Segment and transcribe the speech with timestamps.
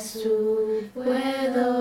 [0.00, 1.71] tú puedo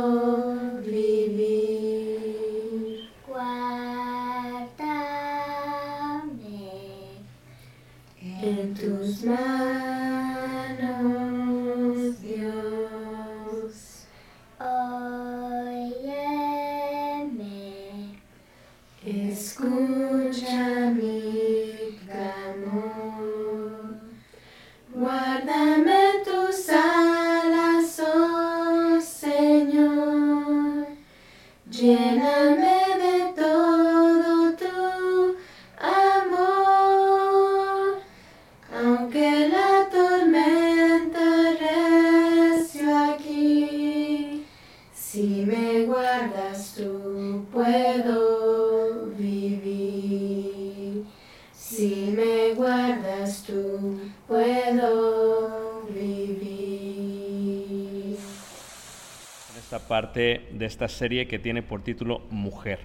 [60.61, 62.81] de esta serie que tiene por título Mujer.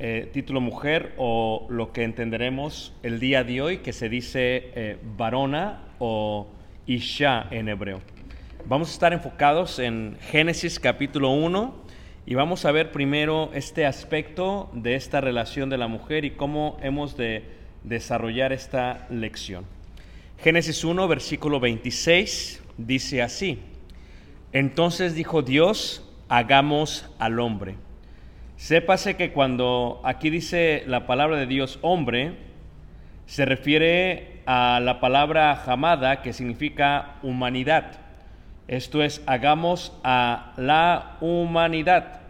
[0.00, 4.98] Eh, título Mujer o lo que entenderemos el día de hoy que se dice eh,
[5.16, 6.48] varona o
[6.86, 8.00] Isha en hebreo.
[8.66, 11.72] Vamos a estar enfocados en Génesis capítulo 1
[12.26, 16.78] y vamos a ver primero este aspecto de esta relación de la mujer y cómo
[16.82, 17.44] hemos de
[17.84, 19.66] desarrollar esta lección.
[20.38, 23.60] Génesis 1, versículo 26 dice así.
[24.52, 27.74] Entonces dijo Dios, hagamos al hombre.
[28.56, 32.32] Sépase que cuando aquí dice la palabra de Dios hombre,
[33.26, 38.00] se refiere a la palabra jamada que significa humanidad.
[38.66, 42.22] Esto es, hagamos a la humanidad.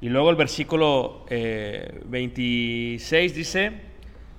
[0.00, 3.72] Y luego el versículo eh, 26 dice,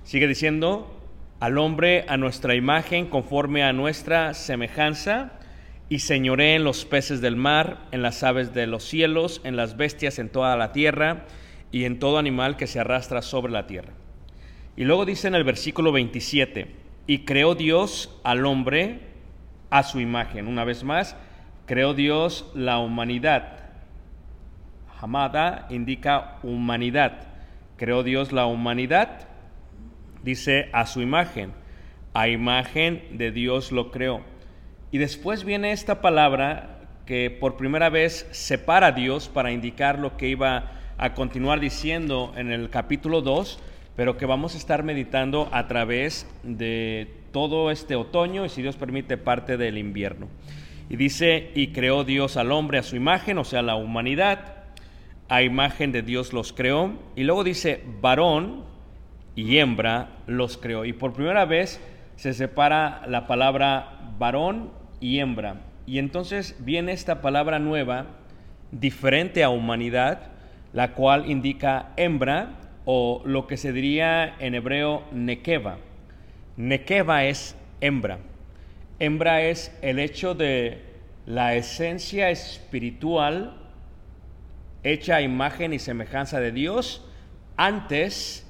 [0.04, 0.90] sigue diciendo,
[1.38, 5.32] al hombre a nuestra imagen, conforme a nuestra semejanza,
[5.88, 9.76] y señoré en los peces del mar, en las aves de los cielos, en las
[9.76, 11.26] bestias en toda la tierra,
[11.70, 13.92] y en todo animal que se arrastra sobre la tierra.
[14.76, 16.68] Y luego dice en el versículo 27,
[17.06, 19.00] y creó Dios al hombre
[19.70, 20.46] a su imagen.
[20.46, 21.16] Una vez más,
[21.66, 23.58] creó Dios la humanidad.
[25.00, 27.26] Hamada indica humanidad.
[27.76, 29.26] Creó Dios la humanidad,
[30.22, 31.52] dice a su imagen.
[32.14, 34.22] A imagen de Dios lo creó.
[34.94, 40.16] Y después viene esta palabra que por primera vez separa a Dios para indicar lo
[40.16, 43.58] que iba a continuar diciendo en el capítulo 2,
[43.96, 48.76] pero que vamos a estar meditando a través de todo este otoño y si Dios
[48.76, 50.28] permite parte del invierno.
[50.88, 54.62] Y dice, y creó Dios al hombre a su imagen, o sea, la humanidad,
[55.28, 56.92] a imagen de Dios los creó.
[57.16, 58.62] Y luego dice, varón
[59.34, 60.84] y hembra los creó.
[60.84, 61.80] Y por primera vez
[62.14, 65.60] se separa la palabra varón y hembra.
[65.86, 68.06] Y entonces viene esta palabra nueva,
[68.70, 70.28] diferente a humanidad,
[70.72, 75.78] la cual indica hembra o lo que se diría en hebreo nekeva.
[76.56, 78.18] Nekeva es hembra.
[78.98, 80.82] Hembra es el hecho de
[81.26, 83.60] la esencia espiritual
[84.82, 87.02] hecha a imagen y semejanza de Dios
[87.56, 88.46] antes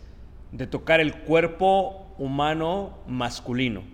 [0.53, 3.94] de tocar el cuerpo humano masculino.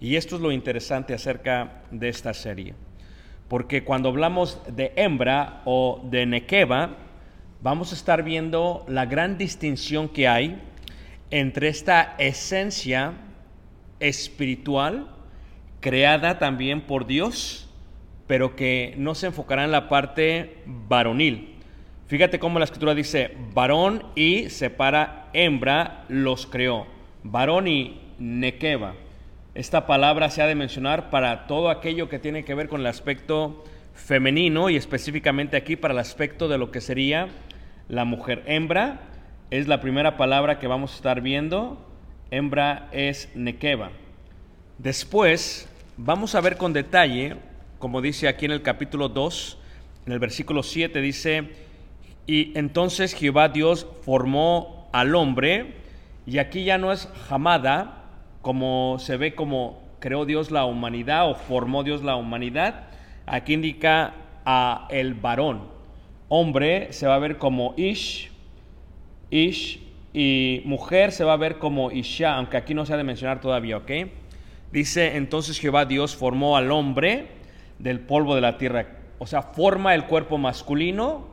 [0.00, 2.74] Y esto es lo interesante acerca de esta serie.
[3.48, 6.96] Porque cuando hablamos de hembra o de nekeva,
[7.62, 10.60] vamos a estar viendo la gran distinción que hay
[11.30, 13.14] entre esta esencia
[14.00, 15.08] espiritual
[15.80, 17.68] creada también por Dios,
[18.26, 21.54] pero que no se enfocará en la parte varonil.
[22.06, 26.86] Fíjate cómo la escritura dice varón y separa hembra los creó.
[27.22, 28.94] Varón y nekeva.
[29.56, 32.86] Esta palabra se ha de mencionar para todo aquello que tiene que ver con el
[32.86, 33.64] aspecto
[33.94, 37.28] femenino y específicamente aquí para el aspecto de lo que sería
[37.88, 38.42] la mujer.
[38.44, 39.00] Hembra
[39.50, 41.82] es la primera palabra que vamos a estar viendo.
[42.30, 43.92] Hembra es nekeva.
[44.76, 45.66] Después
[45.96, 47.36] vamos a ver con detalle,
[47.78, 49.56] como dice aquí en el capítulo 2,
[50.04, 51.48] en el versículo 7 dice,
[52.26, 55.76] y entonces Jehová Dios formó al hombre,
[56.26, 58.02] y aquí ya no es jamada,
[58.46, 62.84] como se ve como creó Dios la humanidad o formó Dios la humanidad,
[63.26, 64.14] aquí indica
[64.44, 65.62] a el varón.
[66.28, 68.30] Hombre se va a ver como Ish,
[69.30, 69.82] Ish,
[70.14, 73.40] y mujer se va a ver como Isha, aunque aquí no se ha de mencionar
[73.40, 73.90] todavía, ¿ok?
[74.70, 77.26] Dice entonces Jehová Dios formó al hombre
[77.80, 78.86] del polvo de la tierra,
[79.18, 81.26] o sea, forma el cuerpo masculino,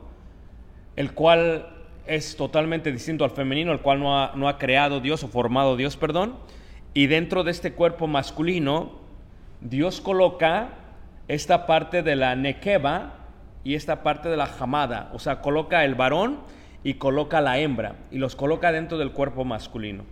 [0.96, 1.68] el cual
[2.08, 5.76] es totalmente distinto al femenino, el cual no ha, no ha creado Dios o formado
[5.76, 6.34] Dios, perdón.
[6.94, 8.92] Y dentro de este cuerpo masculino,
[9.60, 10.68] Dios coloca
[11.26, 13.14] esta parte de la nequeba
[13.64, 16.40] y esta parte de la jamada, o sea, coloca el varón
[16.84, 20.04] y coloca la hembra y los coloca dentro del cuerpo masculino.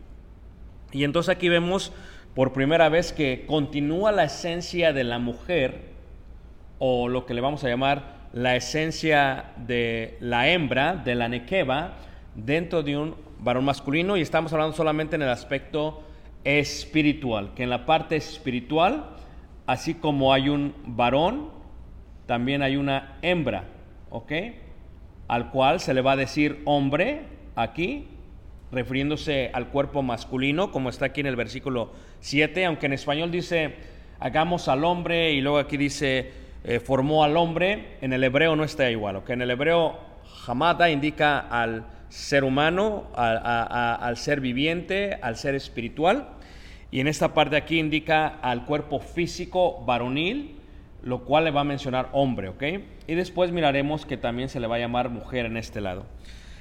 [0.90, 1.93] Y entonces aquí vemos
[2.34, 5.93] por primera vez que continúa la esencia de la mujer
[6.79, 11.93] o lo que le vamos a llamar la esencia de la hembra, de la nequeba,
[12.34, 16.02] dentro de un varón masculino y estamos hablando solamente en el aspecto
[16.44, 19.06] espiritual, que en la parte espiritual,
[19.67, 21.50] así como hay un varón,
[22.27, 23.65] también hay una hembra,
[24.11, 24.33] ¿ok?
[25.29, 27.23] Al cual se le va a decir hombre
[27.55, 28.06] aquí,
[28.71, 33.75] refiriéndose al cuerpo masculino, como está aquí en el versículo 7, aunque en español dice
[34.19, 36.31] hagamos al hombre y luego aquí dice
[36.65, 39.31] eh, formó al hombre, en el hebreo no está igual, ¿ok?
[39.31, 39.99] En el hebreo
[40.44, 46.29] jamada indica al ser humano, al ser viviente, al ser espiritual.
[46.91, 50.56] Y en esta parte aquí indica al cuerpo físico varonil,
[51.03, 52.62] lo cual le va a mencionar hombre, ¿ok?
[53.06, 56.05] Y después miraremos que también se le va a llamar mujer en este lado.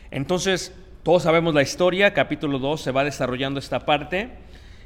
[0.09, 4.30] Entonces, todos sabemos la historia, capítulo 2 se va desarrollando esta parte.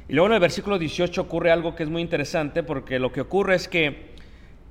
[0.08, 3.20] Y luego en el versículo 18 ocurre algo que es muy interesante porque lo que
[3.20, 4.14] ocurre es que,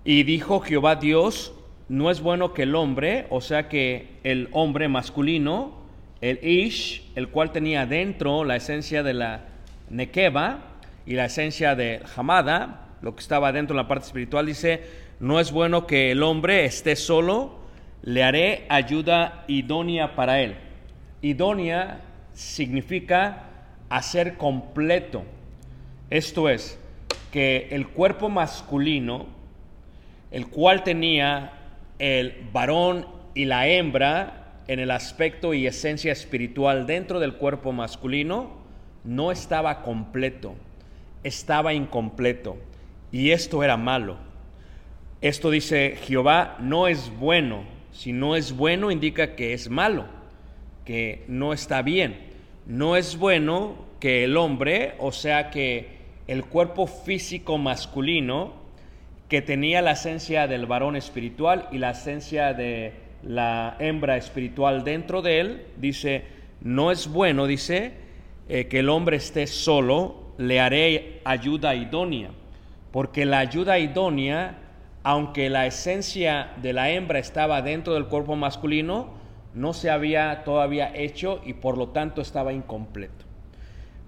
[0.04, 1.54] y dijo Jehová Dios,
[1.88, 5.85] no es bueno que el hombre, o sea que el hombre masculino,
[6.30, 9.42] el Ish, el cual tenía dentro la esencia de la
[9.92, 10.60] Nekeba
[11.06, 14.82] y la esencia de Hamada, lo que estaba dentro de la parte espiritual, dice,
[15.20, 17.60] no es bueno que el hombre esté solo,
[18.02, 20.56] le haré ayuda idónea para él.
[21.22, 22.02] Idónea
[22.34, 23.44] significa
[23.90, 25.24] hacer completo.
[26.10, 26.80] Esto es,
[27.32, 29.28] que el cuerpo masculino,
[30.32, 31.52] el cual tenía
[32.00, 33.06] el varón
[33.36, 38.52] y la hembra en el aspecto y esencia espiritual dentro del cuerpo masculino,
[39.04, 40.56] no estaba completo,
[41.24, 42.58] estaba incompleto.
[43.12, 44.18] Y esto era malo.
[45.22, 47.64] Esto dice Jehová no es bueno.
[47.92, 50.06] Si no es bueno indica que es malo,
[50.84, 52.18] que no está bien.
[52.66, 55.96] No es bueno que el hombre, o sea que
[56.28, 58.54] el cuerpo físico masculino,
[59.30, 65.22] que tenía la esencia del varón espiritual y la esencia de la hembra espiritual dentro
[65.22, 66.24] de él, dice,
[66.62, 67.94] no es bueno, dice,
[68.48, 72.30] eh, que el hombre esté solo, le haré ayuda idónea,
[72.92, 74.58] porque la ayuda idónea,
[75.04, 79.14] aunque la esencia de la hembra estaba dentro del cuerpo masculino,
[79.54, 83.26] no se había todavía hecho y por lo tanto estaba incompleto.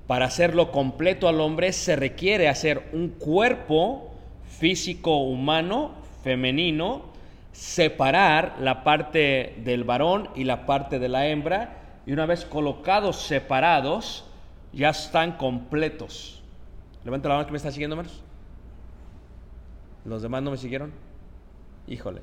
[0.05, 4.13] Para hacerlo completo al hombre se requiere hacer un cuerpo
[4.47, 5.91] físico humano,
[6.24, 7.16] femenino,
[7.57, 13.23] separar la parte del varón y la parte de la hembra, y una vez colocados
[13.23, 14.29] separados,
[14.73, 16.43] ya están completos.
[17.03, 18.23] Levanta la mano que me está siguiendo, menos.
[20.05, 20.93] ¿Los demás no me siguieron?
[21.87, 22.21] Híjole.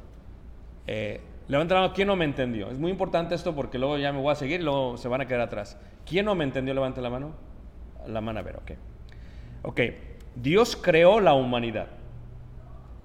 [0.86, 2.70] Eh, levanta la mano, ¿quién no me entendió?
[2.70, 5.20] Es muy importante esto porque luego ya me voy a seguir y luego se van
[5.20, 5.76] a quedar atrás.
[6.06, 6.74] ¿Quién no me entendió?
[6.74, 7.32] Levanta la mano.
[8.06, 8.70] La mano a ver, ok.
[9.62, 9.80] Ok,
[10.36, 11.88] Dios creó la humanidad,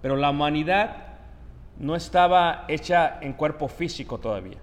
[0.03, 1.08] pero la humanidad
[1.79, 4.57] no estaba hecha en cuerpo físico todavía.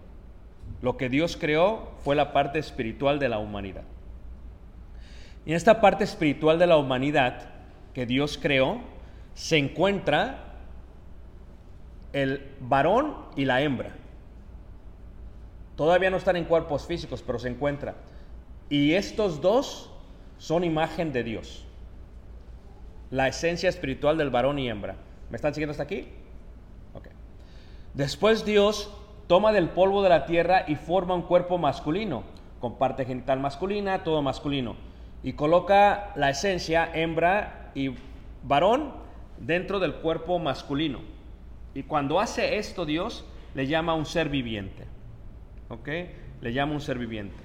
[0.83, 3.85] Lo que Dios creó fue la parte espiritual de la humanidad.
[5.47, 7.49] Y en esta parte espiritual de la humanidad
[7.95, 8.81] que Dios creó,
[9.35, 10.45] se encuentra
[12.13, 13.91] el varón y la hembra.
[15.77, 17.95] Todavía no están en cuerpos físicos, pero se encuentra.
[18.69, 19.91] Y estos dos
[20.39, 21.65] son imagen de Dios.
[23.11, 24.97] La esencia espiritual del varón y hembra.
[25.31, 26.09] ¿Me están siguiendo hasta aquí?
[27.97, 28.95] Después Dios
[29.27, 32.23] toma del polvo de la tierra y forma un cuerpo masculino,
[32.61, 34.77] con parte genital masculina, todo masculino
[35.27, 37.97] y coloca la esencia hembra y
[38.45, 38.93] varón
[39.39, 41.01] dentro del cuerpo masculino.
[41.75, 44.85] Y cuando hace esto Dios le llama un ser viviente.
[45.69, 45.89] ¿Ok?
[46.41, 47.43] Le llama un ser viviente.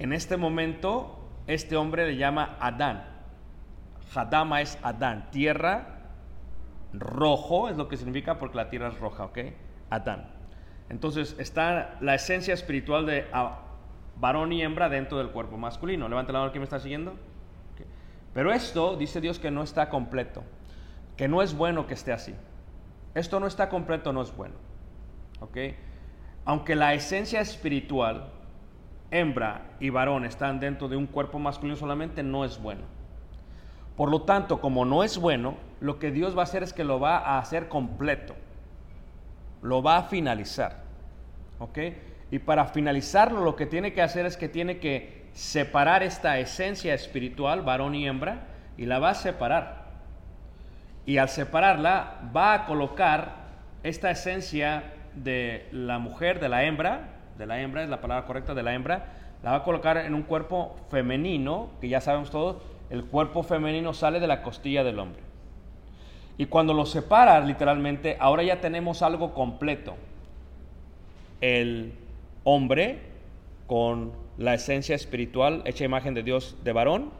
[0.00, 3.04] En este momento, este hombre le llama Adán.
[4.12, 6.00] Hadama es Adán, tierra
[6.92, 9.38] rojo, es lo que significa porque la tierra es roja, ¿ok?
[9.94, 10.26] Adán.
[10.88, 13.60] Entonces está la esencia espiritual de ah,
[14.16, 16.08] varón y hembra dentro del cuerpo masculino.
[16.08, 17.14] Levanta la mano que me está siguiendo.
[18.34, 20.42] Pero esto dice Dios que no está completo,
[21.16, 22.34] que no es bueno que esté así.
[23.14, 24.54] Esto no está completo, no es bueno.
[25.40, 25.58] ¿Ok?
[26.44, 28.30] Aunque la esencia espiritual,
[29.10, 32.82] hembra y varón, están dentro de un cuerpo masculino solamente, no es bueno.
[33.96, 36.84] Por lo tanto, como no es bueno, lo que Dios va a hacer es que
[36.84, 38.34] lo va a hacer completo.
[39.62, 40.82] Lo va a finalizar.
[41.58, 41.78] ¿Ok?
[42.30, 46.94] Y para finalizarlo, lo que tiene que hacer es que tiene que separar esta esencia
[46.94, 49.82] espiritual, varón y hembra, y la va a separar.
[51.06, 53.36] Y al separarla, va a colocar
[53.82, 58.54] esta esencia de la mujer, de la hembra, de la hembra es la palabra correcta,
[58.54, 59.06] de la hembra,
[59.42, 63.94] la va a colocar en un cuerpo femenino, que ya sabemos todos, el cuerpo femenino
[63.94, 65.20] sale de la costilla del hombre.
[66.42, 69.94] Y cuando lo separa literalmente, ahora ya tenemos algo completo.
[71.40, 71.92] El
[72.42, 72.98] hombre
[73.68, 77.10] con la esencia espiritual hecha imagen de Dios de varón.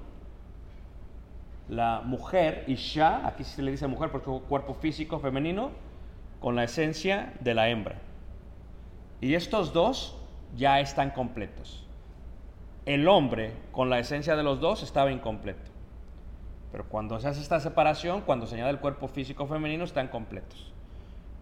[1.68, 5.70] La mujer, Isha, aquí se le dice mujer porque es cuerpo físico femenino,
[6.40, 7.98] con la esencia de la hembra.
[9.20, 10.16] Y estos dos
[10.56, 11.86] ya están completos.
[12.86, 15.71] El hombre con la esencia de los dos estaba incompleto.
[16.72, 20.72] Pero cuando se hace esta separación, cuando se añade el cuerpo físico femenino, están completos.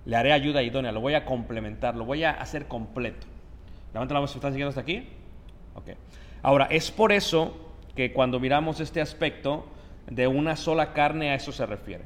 [0.04, 3.26] Le haré ayuda idónea, lo voy a complementar, lo voy a hacer completo.
[3.94, 5.08] Levanta la voz si están siguiendo hasta aquí.
[5.74, 5.90] Ok.
[6.42, 7.56] Ahora, es por eso
[7.94, 9.66] que cuando miramos este aspecto
[10.10, 12.04] de una sola carne, a eso se refiere.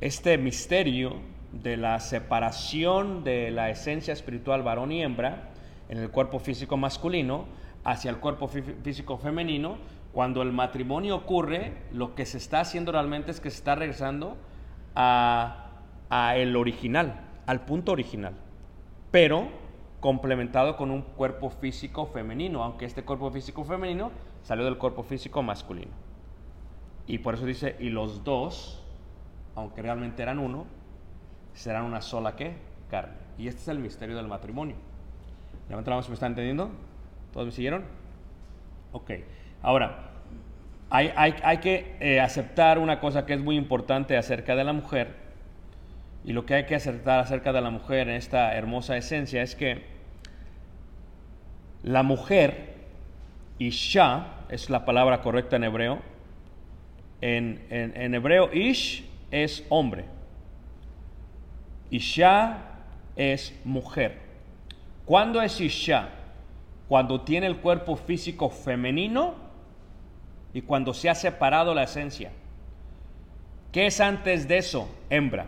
[0.00, 1.16] Este misterio
[1.52, 5.48] de la separación de la esencia espiritual varón y hembra
[5.88, 7.46] en el cuerpo físico masculino
[7.84, 9.78] hacia el cuerpo físico femenino,
[10.18, 14.36] cuando el matrimonio ocurre, lo que se está haciendo realmente es que se está regresando
[14.96, 15.68] a,
[16.10, 18.34] a el original, al punto original.
[19.12, 19.46] Pero
[20.00, 24.10] complementado con un cuerpo físico femenino, aunque este cuerpo físico femenino
[24.42, 25.92] salió del cuerpo físico masculino.
[27.06, 28.84] Y por eso dice, y los dos,
[29.54, 30.66] aunque realmente eran uno,
[31.54, 32.56] serán una sola ¿qué?
[32.90, 33.14] carne.
[33.38, 34.74] Y este es el misterio del matrimonio.
[35.68, 36.70] Si me están entendiendo.
[37.32, 37.84] ¿Todos me siguieron?
[38.90, 39.12] Ok.
[39.62, 40.07] Ahora,
[40.90, 45.28] hay, que eh, aceptar una cosa que es muy importante acerca de la mujer
[46.24, 49.54] y lo que hay que acertar acerca de la mujer en esta hermosa esencia es
[49.54, 49.82] que
[51.82, 52.74] la mujer,
[53.58, 56.00] Isha, es la palabra correcta en hebreo.
[57.20, 60.04] En, en, hebreo, Ish es hombre.
[61.90, 62.58] Isha
[63.16, 64.18] es mujer.
[65.04, 66.10] ¿Cuándo es Isha?
[66.88, 69.47] Cuando tiene el cuerpo físico femenino
[70.52, 72.30] y cuando se ha separado la esencia.
[73.72, 74.88] ¿Qué es antes de eso?
[75.10, 75.46] Hembra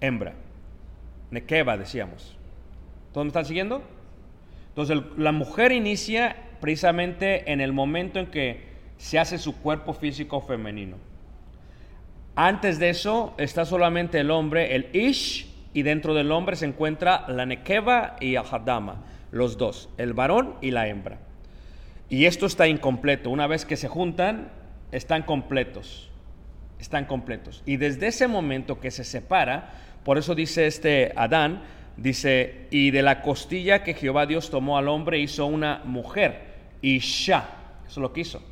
[0.00, 0.34] hembra.
[1.30, 2.36] Nekeva, decíamos.
[3.12, 3.82] ¿Todos me están siguiendo?
[4.70, 10.40] Entonces, la mujer inicia precisamente en el momento en que se hace su cuerpo físico
[10.40, 10.96] femenino.
[12.34, 17.24] Antes de eso está solamente el hombre, el Ish, y dentro del hombre se encuentra
[17.28, 21.18] la Nekeva y el Hadama, los dos, el varón y la hembra.
[22.10, 23.30] Y esto está incompleto.
[23.30, 24.50] Una vez que se juntan,
[24.92, 26.10] están completos.
[26.78, 27.62] Están completos.
[27.66, 29.70] Y desde ese momento que se separa,
[30.04, 31.62] por eso dice este Adán,
[31.96, 36.46] dice, y de la costilla que Jehová Dios tomó al hombre hizo una mujer,
[36.80, 37.48] Isha,
[37.86, 38.42] eso es lo que hizo.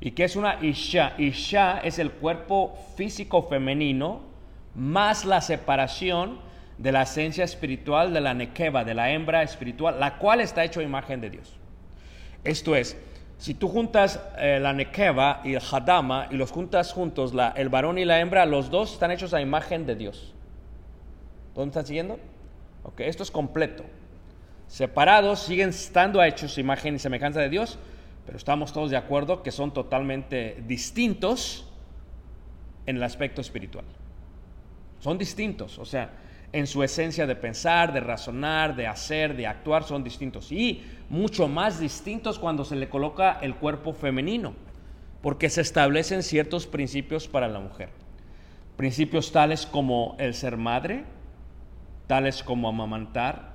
[0.00, 1.14] ¿Y qué es una Isha?
[1.18, 4.22] Isha es el cuerpo físico femenino
[4.74, 6.38] más la separación
[6.78, 10.80] de la esencia espiritual de la Nekeva, de la hembra espiritual, la cual está hecho
[10.80, 11.59] imagen de Dios.
[12.44, 12.96] Esto es,
[13.38, 17.68] si tú juntas eh, la Nekeva y el Hadama y los juntas juntos, la, el
[17.68, 20.34] varón y la hembra, los dos están hechos a imagen de Dios.
[21.54, 22.18] ¿Dónde están siguiendo?
[22.82, 23.84] Ok, esto es completo.
[24.68, 27.78] Separados siguen estando hechos imagen y semejanza de Dios,
[28.24, 31.66] pero estamos todos de acuerdo que son totalmente distintos
[32.86, 33.84] en el aspecto espiritual.
[35.00, 36.10] Son distintos, o sea,
[36.52, 40.50] en su esencia de pensar, de razonar, de hacer, de actuar, son distintos.
[40.50, 44.54] Y mucho más distintos cuando se le coloca el cuerpo femenino,
[45.22, 47.90] porque se establecen ciertos principios para la mujer.
[48.76, 51.04] Principios tales como el ser madre,
[52.06, 53.50] tales como amamantar,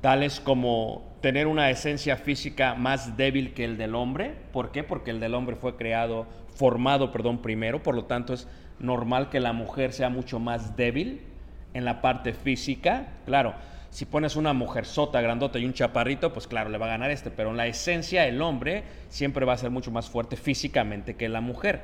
[0.00, 4.36] tales como tener una esencia física más débil que el del hombre.
[4.52, 4.84] ¿Por qué?
[4.84, 8.46] Porque el del hombre fue creado, formado, perdón, primero, por lo tanto es
[8.78, 11.31] normal que la mujer sea mucho más débil
[11.74, 13.08] en la parte física.
[13.26, 13.54] Claro,
[13.90, 17.10] si pones una mujer sota, grandota y un chaparrito, pues claro, le va a ganar
[17.10, 21.14] este, pero en la esencia el hombre siempre va a ser mucho más fuerte físicamente
[21.14, 21.82] que la mujer.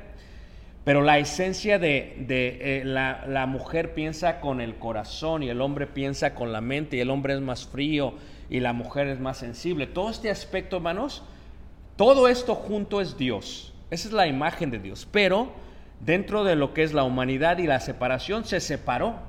[0.83, 5.85] Pero la esencia de, eh, la, la, mujer piensa con el corazón y el hombre
[5.85, 8.15] piensa con la mente y el hombre es más frío
[8.49, 9.85] y la mujer es más sensible.
[9.85, 11.23] Todo este aspecto, hermanos,
[11.95, 13.73] todo esto junto es Dios.
[13.91, 15.07] Esa es la imagen de Dios.
[15.11, 15.51] Pero
[15.99, 19.28] dentro de lo que es la humanidad y la separación se separó.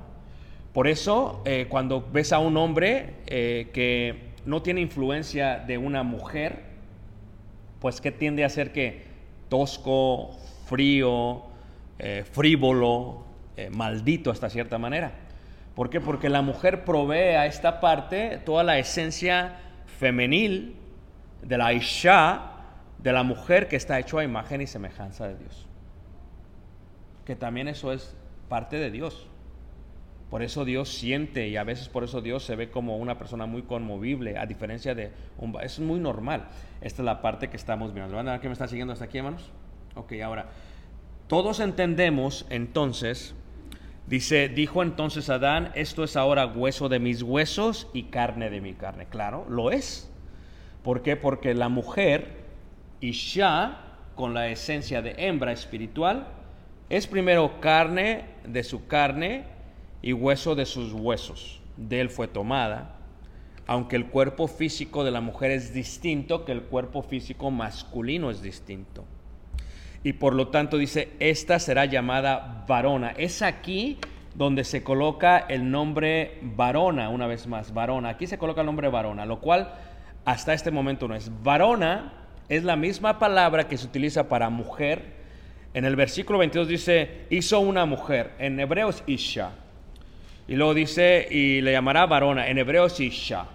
[0.73, 6.03] Por eso, eh, cuando ves a un hombre eh, que no tiene influencia de una
[6.03, 6.63] mujer,
[7.79, 9.03] pues que tiende a ser que
[9.49, 11.43] tosco, frío,
[11.99, 13.25] eh, frívolo,
[13.71, 15.11] maldito hasta cierta manera.
[15.75, 16.01] ¿Por qué?
[16.01, 20.75] Porque la mujer provee a esta parte toda la esencia femenil
[21.43, 22.41] de la Isha,
[22.97, 25.67] de la mujer que está hecho a imagen y semejanza de Dios.
[27.25, 28.15] Que también eso es
[28.49, 29.27] parte de Dios.
[30.31, 33.45] Por eso Dios siente y a veces por eso Dios se ve como una persona
[33.45, 35.53] muy conmovible, a diferencia de un...
[35.61, 36.47] Es muy normal.
[36.79, 38.15] Esta es la parte que estamos viendo.
[38.15, 39.51] ¿Van a ver que me están siguiendo hasta aquí, hermanos?
[39.95, 40.45] Ok, ahora,
[41.27, 43.35] todos entendemos entonces,
[44.07, 48.73] dice, dijo entonces Adán, esto es ahora hueso de mis huesos y carne de mi
[48.73, 49.07] carne.
[49.07, 50.09] Claro, lo es.
[50.81, 51.17] ¿Por qué?
[51.17, 52.37] Porque la mujer,
[53.01, 53.79] Isha,
[54.15, 56.29] con la esencia de hembra espiritual,
[56.89, 59.59] es primero carne de su carne,
[60.01, 61.61] y hueso de sus huesos.
[61.77, 62.95] De él fue tomada,
[63.67, 68.41] aunque el cuerpo físico de la mujer es distinto que el cuerpo físico masculino es
[68.41, 69.05] distinto.
[70.03, 73.11] Y por lo tanto dice, esta será llamada varona.
[73.11, 73.99] Es aquí
[74.33, 78.09] donde se coloca el nombre varona, una vez más, varona.
[78.09, 79.73] Aquí se coloca el nombre varona, lo cual
[80.25, 81.31] hasta este momento no es.
[81.43, 82.13] Varona
[82.49, 85.21] es la misma palabra que se utiliza para mujer.
[85.73, 88.31] En el versículo 22 dice, hizo una mujer.
[88.39, 89.51] En hebreo es Isha.
[90.47, 93.45] Y luego dice, y le llamará varona, en hebreo es Isha.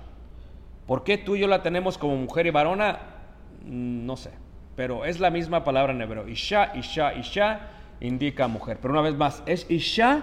[0.86, 2.98] ¿Por qué tú y yo la tenemos como mujer y varona?
[3.64, 4.30] Mm, no sé,
[4.76, 6.28] pero es la misma palabra en hebreo.
[6.28, 7.60] Isha, Isha, Isha
[8.00, 8.78] indica mujer.
[8.80, 10.22] Pero una vez más, es Isha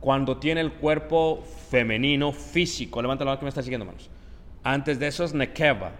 [0.00, 3.02] cuando tiene el cuerpo femenino físico.
[3.02, 4.10] Levanta la mano que me está siguiendo, hermanos.
[4.64, 5.92] Antes de eso es Nekeva,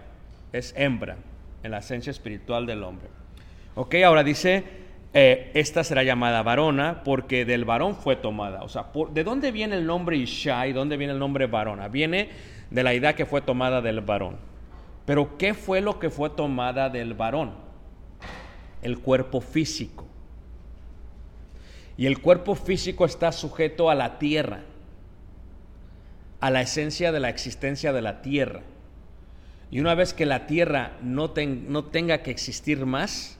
[0.51, 1.17] es hembra,
[1.63, 3.07] en la esencia espiritual del hombre.
[3.75, 4.63] Ok, ahora dice
[5.13, 8.61] eh, esta será llamada varona porque del varón fue tomada.
[8.61, 11.87] O sea, ¿de dónde viene el nombre Isha y dónde viene el nombre varona?
[11.87, 12.29] Viene
[12.69, 14.37] de la idea que fue tomada del varón.
[15.05, 17.53] Pero ¿qué fue lo que fue tomada del varón?
[18.83, 20.05] El cuerpo físico.
[21.97, 24.61] Y el cuerpo físico está sujeto a la tierra,
[26.39, 28.61] a la esencia de la existencia de la tierra.
[29.71, 33.38] Y una vez que la tierra no, no tenga que existir más,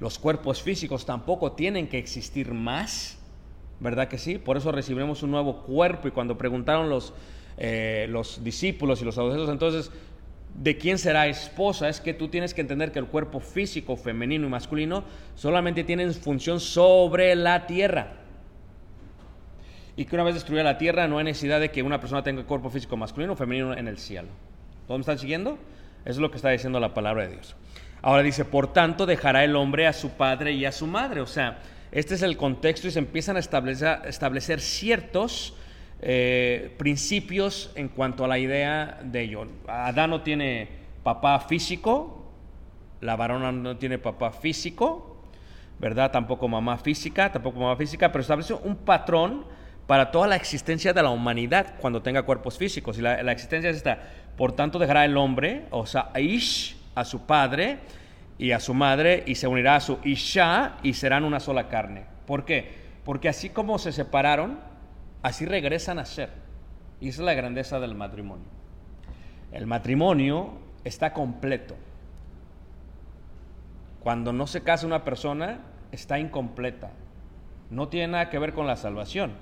[0.00, 3.18] los cuerpos físicos tampoco tienen que existir más,
[3.80, 4.38] ¿verdad que sí?
[4.38, 7.14] Por eso recibiremos un nuevo cuerpo y cuando preguntaron los,
[7.56, 9.90] eh, los discípulos y los saduceos, entonces,
[10.54, 11.88] ¿de quién será esposa?
[11.88, 15.04] Es que tú tienes que entender que el cuerpo físico, femenino y masculino
[15.34, 18.20] solamente tienen función sobre la tierra.
[19.98, 22.44] Y que una vez destruida la tierra no hay necesidad de que una persona tenga
[22.44, 24.28] cuerpo físico masculino o femenino en el cielo.
[24.86, 25.52] ¿Todos me están siguiendo?
[26.04, 27.56] Eso es lo que está diciendo la palabra de Dios.
[28.06, 31.20] Ahora dice, por tanto dejará el hombre a su padre y a su madre.
[31.20, 31.58] O sea,
[31.90, 35.54] este es el contexto y se empiezan a establecer, ciertos
[36.00, 39.48] eh, principios en cuanto a la idea de ello.
[39.66, 40.68] Adán no tiene
[41.02, 42.30] papá físico,
[43.00, 45.16] la varona no tiene papá físico,
[45.80, 46.12] ¿verdad?
[46.12, 49.46] Tampoco mamá física, tampoco mamá física, pero establece un patrón
[49.88, 52.98] para toda la existencia de la humanidad cuando tenga cuerpos físicos.
[52.98, 53.98] Y la, existencia es esta.
[54.36, 57.78] Por tanto, dejará el hombre, o sea, Aish, a su padre
[58.38, 62.06] y a su madre y se unirá a su Isha y serán una sola carne.
[62.26, 62.74] ¿Por qué?
[63.04, 64.58] Porque así como se separaron,
[65.22, 66.30] así regresan a ser.
[67.00, 68.48] Y esa es la grandeza del matrimonio.
[69.52, 71.76] El matrimonio está completo.
[74.00, 75.60] Cuando no se casa una persona,
[75.92, 76.90] está incompleta.
[77.70, 79.32] No tiene nada que ver con la salvación.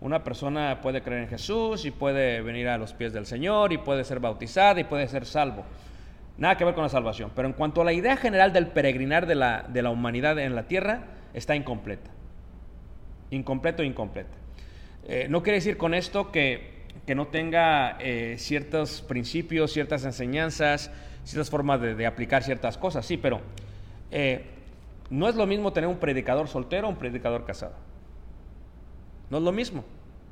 [0.00, 3.78] Una persona puede creer en Jesús y puede venir a los pies del Señor y
[3.78, 5.64] puede ser bautizada y puede ser salvo.
[6.38, 7.32] Nada que ver con la salvación.
[7.34, 10.54] Pero en cuanto a la idea general del peregrinar de la, de la humanidad en
[10.54, 11.02] la tierra,
[11.34, 12.10] está incompleta.
[13.30, 14.38] Incompleto incompleta.
[15.06, 16.78] Eh, no quiere decir con esto que,
[17.14, 20.90] no tenga eh, ciertos principios, ciertas enseñanzas,
[21.24, 23.40] ciertas formas de, aplicar ciertas cosas, sí, pero
[24.10, 24.44] eh,
[25.08, 27.72] no es lo mismo tener un predicador soltero o un predicador casado.
[29.30, 29.84] No es lo mismo.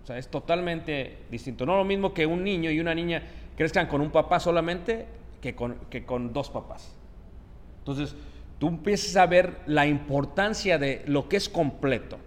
[0.02, 1.64] O sea, es totalmente distinto.
[1.64, 3.22] No es lo mismo que un niño y una niña
[3.56, 5.06] crezcan con un papá solamente
[5.54, 6.94] que con, dos papás.
[7.78, 8.16] Entonces,
[8.58, 12.18] tú empiezas a ver la importancia de lo que es completo,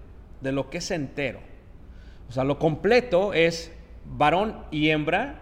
[0.41, 1.39] de lo que es entero.
[2.29, 3.71] O sea, lo completo es
[4.05, 5.41] varón y hembra,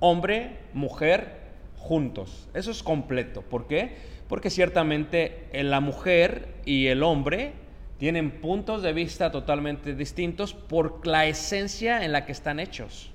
[0.00, 1.40] hombre, mujer,
[1.76, 2.48] juntos.
[2.54, 3.42] Eso es completo.
[3.42, 3.96] ¿Por qué?
[4.28, 7.52] Porque ciertamente la mujer y el hombre
[7.98, 13.10] tienen puntos de vista totalmente distintos por la esencia en la que están hechos.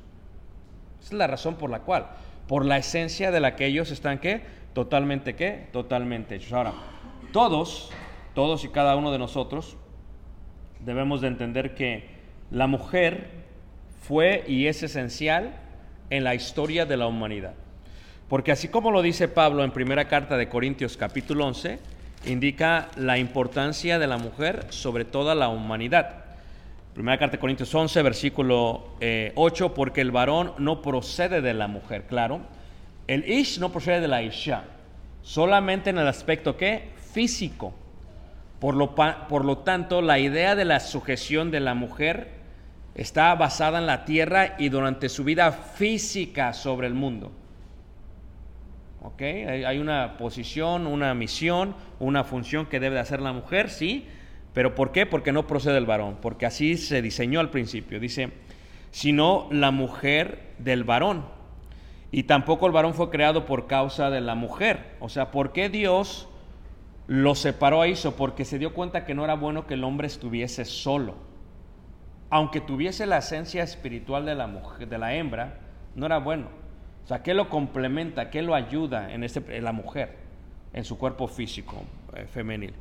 [1.00, 2.08] Esa es la razón por la cual,
[2.48, 4.42] por la esencia de la que ellos están qué?
[4.74, 5.68] Totalmente qué?
[5.72, 6.54] Totalmente hechos.
[6.54, 6.74] Ahora,
[7.32, 7.92] todos,
[8.34, 9.78] todos y cada uno de nosotros
[10.80, 12.10] debemos de entender que
[12.52, 13.30] la mujer
[14.02, 15.56] fue y es esencial
[16.10, 17.54] en la historia de la humanidad.
[18.28, 21.80] Porque así como lo dice Pablo en primera carta de Corintios capítulo 11,
[22.26, 26.25] indica la importancia de la mujer sobre toda la humanidad.
[26.96, 28.92] Primera carta de Corintios 11, versículo
[29.36, 32.40] 8, eh, porque el varón no procede de la mujer, claro.
[33.06, 34.64] El ish no procede de la isha,
[35.22, 37.74] solamente en el aspecto que físico.
[38.62, 42.30] Por lo, por lo tanto, la idea de la sujeción de la mujer
[42.96, 47.34] está basada en la tierra y durante su vida física sobre el mundo.
[49.20, 54.08] Hay una posición, una misión, una función que debe de hacer la mujer, sí,
[54.56, 55.06] pero ¿por qué?
[55.06, 58.00] Porque no procede el varón, porque así se diseñó al principio.
[58.00, 58.32] Dice,
[58.90, 61.26] sino la mujer del varón.
[62.10, 64.96] Y tampoco el varón fue creado por causa de la mujer.
[65.02, 66.30] O sea, ¿por qué Dios
[67.06, 68.16] lo separó a eso?
[68.16, 71.16] Porque se dio cuenta que no era bueno que el hombre estuviese solo.
[72.30, 75.60] Aunque tuviese la esencia espiritual de la, mujer, de la hembra,
[75.96, 76.48] no era bueno.
[77.04, 78.30] O sea, ¿qué lo complementa?
[78.30, 80.16] ¿Qué lo ayuda en, este, la mujer,
[80.72, 81.84] en su cuerpo físico
[82.16, 82.74] eh, femenil?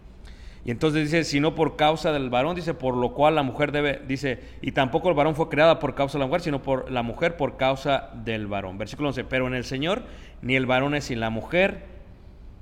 [0.65, 3.71] Y entonces dice, si no por causa del varón, dice, por lo cual la mujer
[3.71, 6.91] debe, dice, y tampoco el varón fue creada por causa de la mujer, sino por
[6.91, 8.79] la mujer por causa del varón.
[8.79, 10.05] Versículo 11, pero en el Señor
[10.41, 11.85] ni el varón es sin la mujer,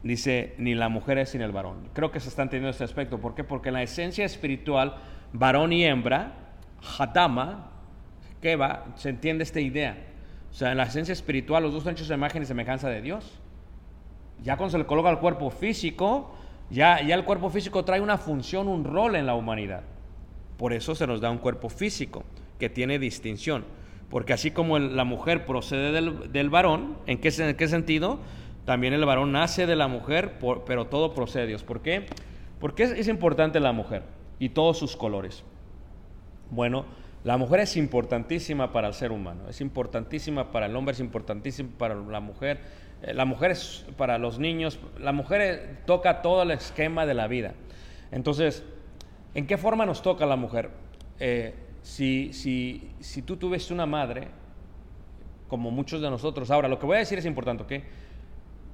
[0.03, 1.88] dice, ni la mujer es sin el varón.
[1.93, 3.21] Creo que se está entendiendo este aspecto.
[3.21, 3.45] ¿Por qué?
[3.45, 4.97] Porque en la esencia espiritual,
[5.33, 6.33] varón y hembra,
[6.99, 7.71] hatama,
[8.41, 8.59] que
[8.97, 9.97] se entiende esta idea
[10.53, 13.01] o sea, en la esencia espiritual, los dos son hechos de imagen y semejanza de
[13.01, 13.41] Dios.
[14.43, 16.35] Ya cuando se le coloca al cuerpo físico,
[16.70, 19.83] ya, ya el cuerpo físico trae una función, un rol en la humanidad.
[20.57, 22.25] Por eso se nos da un cuerpo físico
[22.59, 23.64] que tiene distinción.
[24.11, 28.18] Porque así como la mujer procede del, varón, ¿en qué, ¿en qué, sentido?
[28.66, 31.64] También el varón nace de la mujer, pero todo procede de Dios.
[31.64, 32.07] ¿Por qué?
[32.61, 34.03] Porque es importante la mujer
[34.38, 35.44] y todos sus colores.
[36.51, 36.85] Bueno,
[37.25, 41.70] la mujer es importantísima para el ser humano, es importantísima para el hombre, es importantísima
[41.79, 42.61] para la mujer.
[43.03, 47.27] Eh, la mujer es para los niños, la mujer toca todo el esquema de la
[47.27, 47.55] vida.
[48.11, 48.62] Entonces,
[49.35, 50.71] ¿en qué forma nos toca la mujer?
[51.19, 54.29] Eh, si, si, si tú tuviste una madre,
[55.49, 57.85] como muchos de nosotros, ahora lo que voy a decir es importante, ¿ok?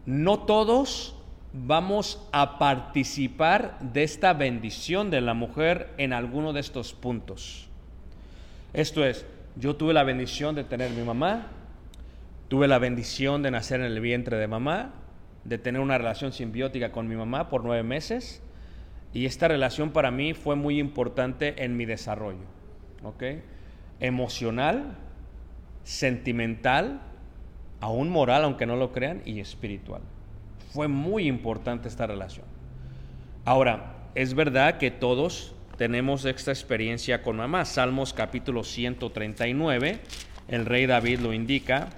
[0.06, 1.16] No todos
[1.52, 7.68] vamos a participar de esta bendición de la mujer en alguno de estos puntos.
[8.72, 11.46] Esto es, yo tuve la bendición de tener mi mamá,
[12.48, 14.94] tuve la bendición de nacer en el vientre de mamá,
[15.44, 18.42] de tener una relación simbiótica con mi mamá por nueve meses,
[19.12, 22.44] y esta relación para mí fue muy importante en mi desarrollo,
[23.02, 23.22] ¿ok?
[24.00, 24.96] Emocional,
[25.84, 27.00] sentimental,
[27.80, 30.02] aún moral, aunque no lo crean, y espiritual.
[30.72, 32.46] Fue muy importante esta relación.
[33.44, 37.64] Ahora, es verdad que todos tenemos esta experiencia con mamá.
[37.64, 40.00] Salmos capítulo 139,
[40.48, 41.88] el rey David lo indica,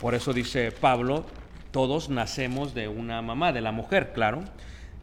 [0.00, 1.24] por eso dice Pablo,
[1.70, 4.42] todos nacemos de una mamá, de la mujer, claro.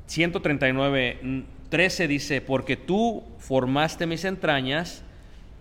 [0.07, 5.03] 139, 13 dice, porque tú formaste mis entrañas,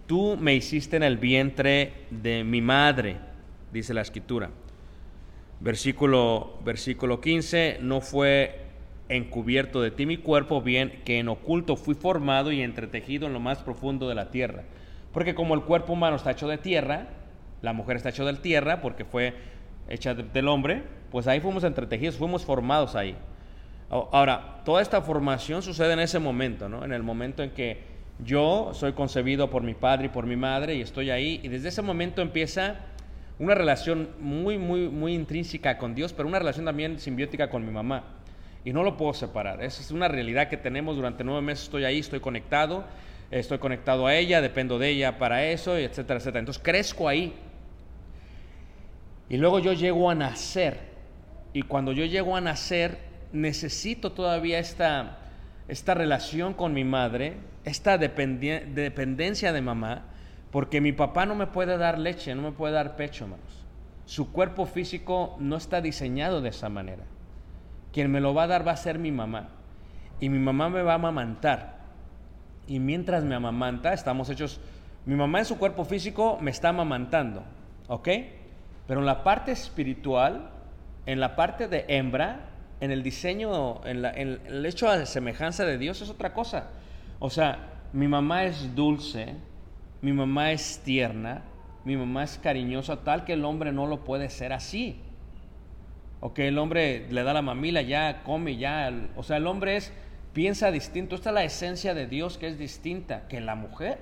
[0.07, 3.17] tú me hiciste en el vientre de mi madre,
[3.73, 4.51] dice la escritura.
[5.61, 8.61] Versículo, versículo 15, no fue
[9.09, 13.41] encubierto de ti mi cuerpo, bien que en oculto fui formado y entretejido en lo
[13.41, 14.65] más profundo de la tierra.
[15.13, 17.09] Porque como el cuerpo humano está hecho de tierra,
[17.67, 19.35] la mujer está hecha de tierra porque fue
[19.89, 23.17] hecha del hombre, pues ahí fuimos entretejidos, fuimos formados ahí.
[23.91, 26.85] Ahora, toda esta formación sucede en ese momento, ¿no?
[26.85, 27.83] En el momento en que
[28.25, 31.69] yo soy concebido por mi padre y por mi madre y estoy ahí y desde
[31.69, 32.77] ese momento empieza
[33.41, 37.73] una relación muy, muy, muy intrínseca con Dios, pero una relación también simbiótica con mi
[37.73, 38.05] mamá
[38.65, 39.63] y no lo puedo separar.
[39.63, 41.65] Esa es una realidad que tenemos durante nueve meses.
[41.65, 42.85] Estoy ahí, estoy conectado,
[43.31, 46.41] estoy conectado a ella, dependo de ella para eso, etcétera, etcétera.
[46.41, 47.35] Entonces crezco ahí.
[49.29, 50.81] Y luego yo llego a nacer.
[51.53, 52.99] Y cuando yo llego a nacer,
[53.33, 55.19] necesito todavía esta,
[55.69, 60.05] esta relación con mi madre, esta dependencia de mamá,
[60.51, 63.65] porque mi papá no me puede dar leche, no me puede dar pecho, hermanos.
[64.05, 67.03] Su cuerpo físico no está diseñado de esa manera.
[67.93, 69.49] Quien me lo va a dar va a ser mi mamá.
[70.21, 71.81] Y mi mamá me va a amamantar.
[72.67, 74.61] Y mientras me amamanta, estamos hechos...
[75.05, 77.45] Mi mamá en su cuerpo físico me está amamantando.
[77.89, 78.09] ¿Ok?
[78.87, 80.51] Pero en la parte espiritual,
[81.07, 86.03] en la parte de hembra, en el diseño, en, el hecho de semejanza de Dios
[86.03, 86.71] es otra cosa.
[87.19, 87.59] O sea,
[87.93, 89.35] mi mamá es dulce,
[90.03, 91.43] mi mamá es tierna,
[91.85, 95.01] mi mamá es cariñosa, tal que el hombre no lo puede ser así.
[96.21, 98.91] O que el hombre le da la mamila, ya come, ya.
[99.17, 99.93] O sea, el hombre es,
[100.33, 101.15] piensa distinto.
[101.15, 104.01] Esta es la esencia de Dios que es distinta que la mujer.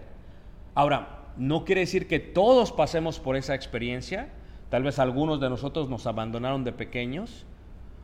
[0.75, 4.29] Ahora, no quiere decir que todos pasemos por esa experiencia.
[4.75, 7.47] Tal vez algunos de nosotros nos abandonaron de pequeños.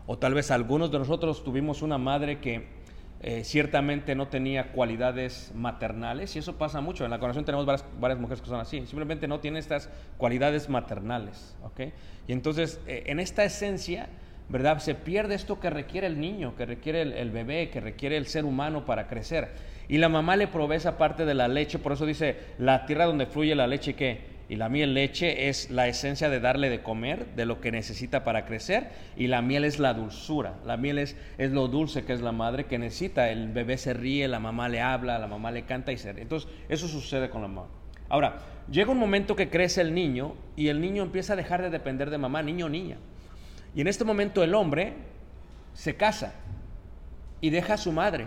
[0.07, 2.69] O tal vez algunos de nosotros tuvimos una madre que
[3.23, 7.05] eh, ciertamente no tenía cualidades maternales, y eso pasa mucho.
[7.05, 11.57] En la congregación tenemos varias, mujeres que son así, simplemente no tiene estas cualidades maternales.
[11.65, 11.93] ¿okay?
[12.29, 14.09] Y entonces, eh, en esta esencia,
[14.49, 14.79] ¿verdad?
[14.79, 18.27] Se pierde esto que requiere el niño, que requiere el, el, bebé, que requiere el
[18.27, 19.49] ser humano para crecer.
[19.89, 23.07] Y la mamá le provee esa parte de la leche, por eso dice, la tierra
[23.07, 24.39] donde fluye la leche, ¿qué?
[24.51, 28.25] Y la miel leche es la esencia de darle de comer, de lo que necesita
[28.25, 28.89] para crecer.
[29.17, 30.55] Y la miel es la dulzura.
[30.67, 33.31] La miel es, es lo dulce que es la madre que necesita.
[33.31, 36.23] El bebé se ríe, la mamá le habla, la mamá le canta y se ríe.
[36.23, 37.69] Entonces, eso sucede con la mamá.
[38.09, 41.71] Ahora, llega un momento que crece el niño y el niño empieza a dejar de
[41.71, 42.97] depender de mamá, niño o niña.
[43.77, 44.95] Y en este momento el hombre
[45.75, 46.35] se casa
[47.41, 48.27] y deja a su madre.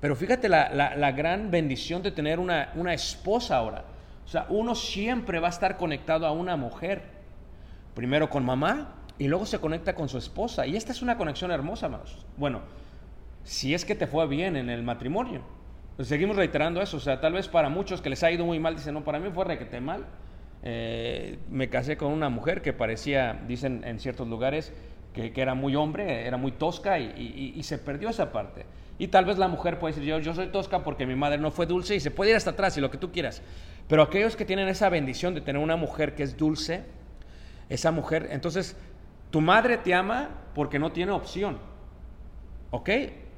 [0.00, 3.91] Pero fíjate la, la, gran bendición de tener una, una esposa ahora.
[4.24, 7.02] O sea, uno siempre va a estar conectado a una mujer.
[7.94, 10.66] Primero con mamá y luego se conecta con su esposa.
[10.66, 12.26] Y esta es una conexión hermosa, hermanos.
[12.36, 12.62] Bueno,
[13.44, 15.42] si es que te fue bien en el matrimonio.
[15.96, 16.96] Pues seguimos reiterando eso.
[16.96, 19.18] O sea, tal vez para muchos que les ha ido muy mal, dicen, no, para
[19.18, 20.06] mí fue requete mal.
[20.62, 24.72] Eh, me casé con una mujer que parecía, dicen en ciertos lugares,
[25.12, 28.64] que, era muy hombre, era muy tosca y, y, se perdió esa parte.
[29.02, 31.50] Y tal vez la mujer puede decir, yo, yo soy tosca porque mi madre no
[31.50, 33.42] fue dulce y se puede ir hasta atrás y lo que tú quieras.
[33.88, 36.84] Pero aquellos que tienen esa bendición de tener una mujer que es dulce,
[37.68, 38.76] esa mujer, entonces
[39.32, 41.58] tu madre te ama porque no tiene opción.
[42.70, 42.90] ¿Ok?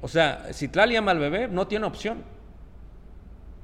[0.03, 2.21] O sea, si Tlali ama al bebé, no tiene opción.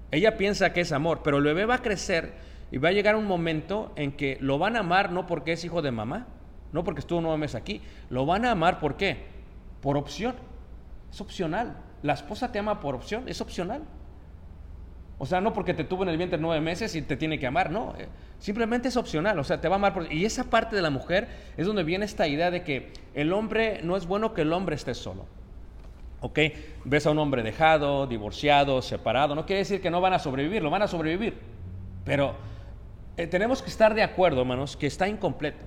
[0.09, 2.33] Ella piensa que es amor, pero el bebé va a crecer
[2.71, 5.63] y va a llegar un momento en que lo van a amar no porque es
[5.65, 6.25] hijo de mamá,
[6.71, 9.23] no porque estuvo nueve meses aquí, lo van a amar ¿por qué?
[9.81, 10.33] Por opción.
[11.11, 11.90] Es opcional.
[12.03, 13.83] La esposa te ama por opción, es opcional.
[15.23, 17.45] O sea, no porque te tuvo en el vientre nueve meses y te tiene que
[17.45, 17.93] amar, no.
[17.95, 18.07] Eh,
[18.39, 19.93] simplemente es opcional, o sea, te va a amar.
[19.93, 20.11] Por...
[20.11, 23.81] Y esa parte de la mujer es donde viene esta idea de que el hombre,
[23.83, 25.27] no es bueno que el hombre esté solo.
[26.21, 26.39] ¿Ok?
[26.85, 30.63] Ves a un hombre dejado, divorciado, separado, no quiere decir que no van a sobrevivir,
[30.63, 31.37] lo van a sobrevivir.
[32.03, 32.33] Pero
[33.15, 35.65] eh, tenemos que estar de acuerdo, hermanos, que está incompleto.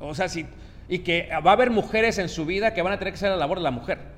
[0.00, 0.46] O sea, sí,
[0.88, 3.30] y que va a haber mujeres en su vida que van a tener que hacer
[3.30, 4.15] la labor de la mujer.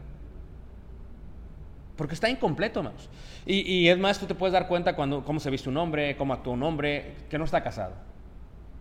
[1.99, 3.11] Porque está incompleto, hermanos.
[3.45, 6.33] Y, es más, tú te puedes dar cuenta cuando, cómo se viste un hombre, cómo
[6.33, 7.95] actúa un hombre que no está casado.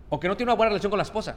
[0.10, 1.36] O que no tiene una buena relación con la esposa.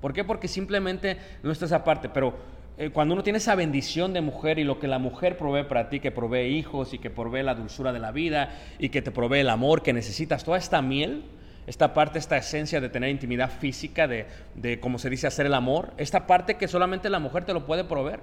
[0.00, 0.22] ¿Por qué?
[0.22, 2.08] Porque simplemente no está esa parte.
[2.10, 2.36] Pero
[2.78, 5.88] eh, cuando uno tiene esa bendición de mujer y lo que la mujer provee para
[5.88, 9.10] ti, que provee hijos y que provee la dulzura de la vida y que te
[9.10, 11.24] provee el amor que necesitas, toda esta miel,
[11.66, 15.54] esta parte, esta esencia de tener intimidad física, de, de como se dice, hacer el
[15.54, 18.20] amor, esta parte que solamente la mujer te lo puede proveer,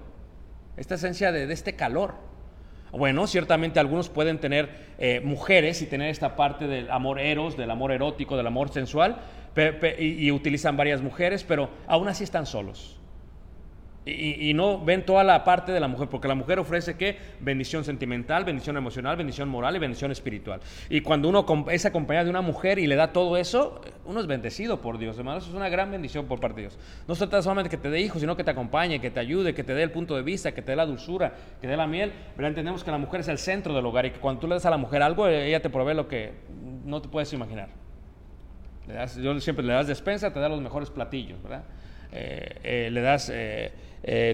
[0.78, 2.37] esta esencia de este calor.
[2.92, 7.70] Bueno, ciertamente algunos pueden tener eh, mujeres y tener esta parte del amor eros, del
[7.72, 9.18] amor erótico, del amor sensual,
[9.98, 12.97] y, utilizan varias mujeres, pero aún así están solos.
[14.08, 17.18] Y, no ven toda la parte de la mujer, porque la mujer ofrece qué?
[17.40, 20.62] Bendición sentimental, bendición emocional, bendición moral y bendición espiritual.
[20.90, 24.28] Y cuando uno es acompañado de una mujer y le da todo eso, uno es
[24.28, 25.44] bendecido por Dios, hermanos.
[25.44, 26.80] Eso es una gran bendición por parte de Dios.
[27.08, 29.54] No se trata solamente que te dé hijos, sino que te acompañe, que te ayude,
[29.54, 31.78] que te dé el punto de vista, que te dé la dulzura, que te dé
[31.78, 32.14] la miel.
[32.36, 34.56] Pero entendemos que la mujer es el centro del hogar y que cuando tú le
[34.56, 36.34] das a la mujer algo, ella te provee lo que
[36.86, 37.70] no te puedes imaginar.
[39.22, 41.64] yo siempre le das despensa, te da los mejores platillos, ¿verdad?
[42.12, 43.72] Eh, eh, le das eh,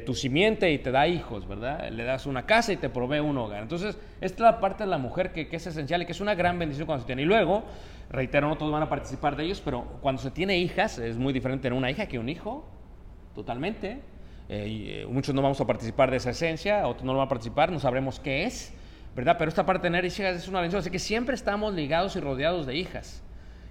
[0.05, 1.89] tu simiente y te da hijos, ¿verdad?
[1.89, 3.63] Le das una casa y te provee un hogar.
[3.63, 6.35] Entonces, esta es la parte de la mujer que, es esencial y que es una
[6.35, 7.23] gran bendición cuando se tiene.
[7.23, 7.63] Y luego,
[8.11, 11.33] reitero, no todos van a participar de ellos, pero cuando se tiene hijas, es muy
[11.33, 12.63] diferente tener una hija que un hijo,
[13.33, 13.99] totalmente.
[14.47, 17.79] y, muchos no vamos a participar de esa esencia, otros no van a participar, no
[17.79, 18.75] sabremos qué es,
[19.15, 19.37] ¿verdad?
[19.39, 22.19] Pero esta parte de tener hijas es una bendición, así que siempre estamos ligados y
[22.19, 23.23] rodeados de hijas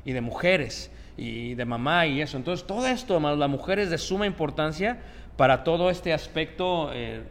[0.04, 2.36] y de mujeres y de mamá y eso.
[2.36, 4.98] Entonces, todo esto, hermanos, la mujer es de suma importancia
[5.36, 7.24] para todo este aspecto eh,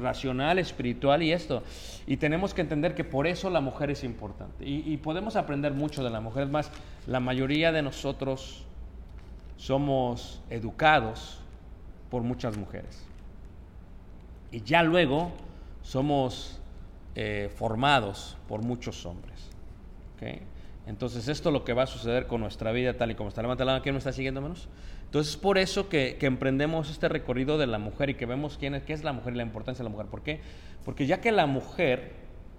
[0.00, 1.62] racional, espiritual y esto.
[2.06, 4.64] Y tenemos que entender que por eso la mujer es importante.
[4.66, 6.48] Y, podemos aprender mucho de la mujer.
[6.48, 6.70] Más,
[7.06, 8.64] la mayoría de nosotros
[9.56, 11.40] somos educados
[12.10, 13.04] por muchas mujeres.
[14.50, 15.32] Y ya luego
[15.82, 16.60] somos
[17.14, 19.50] eh, formados por muchos hombres.
[20.86, 23.42] Entonces esto es lo que va a suceder con nuestra vida tal y como está.
[23.42, 24.68] Levanta la mano, ¿quién me está siguiendo menos?
[25.12, 28.74] Entonces es por eso que, emprendemos este recorrido de la mujer y que vemos quién
[28.74, 30.06] es, qué es la mujer y la importancia de la mujer.
[30.06, 30.40] ¿Por qué?
[30.86, 32.12] Porque ya que la mujer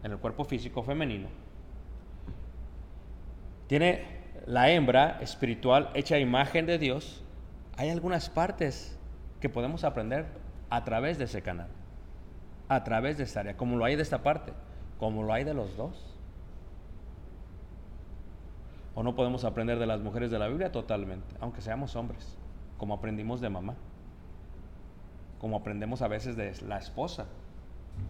[0.04, 1.30] en el cuerpo físico femenino,
[3.66, 4.06] tiene
[4.46, 7.24] la hembra espiritual hecha imagen de Dios,
[7.76, 9.00] hay algunas partes
[9.42, 10.28] que podemos aprender
[10.70, 11.70] a través de ese canal,
[12.70, 14.54] a través de esta área, como lo hay de esta parte,
[15.00, 16.16] como lo hay de los dos.
[18.94, 22.38] O no podemos aprender de las mujeres de la Biblia totalmente, aunque seamos hombres,
[22.84, 23.76] como aprendimos de mamá,
[25.40, 27.28] como aprendemos a veces de la esposa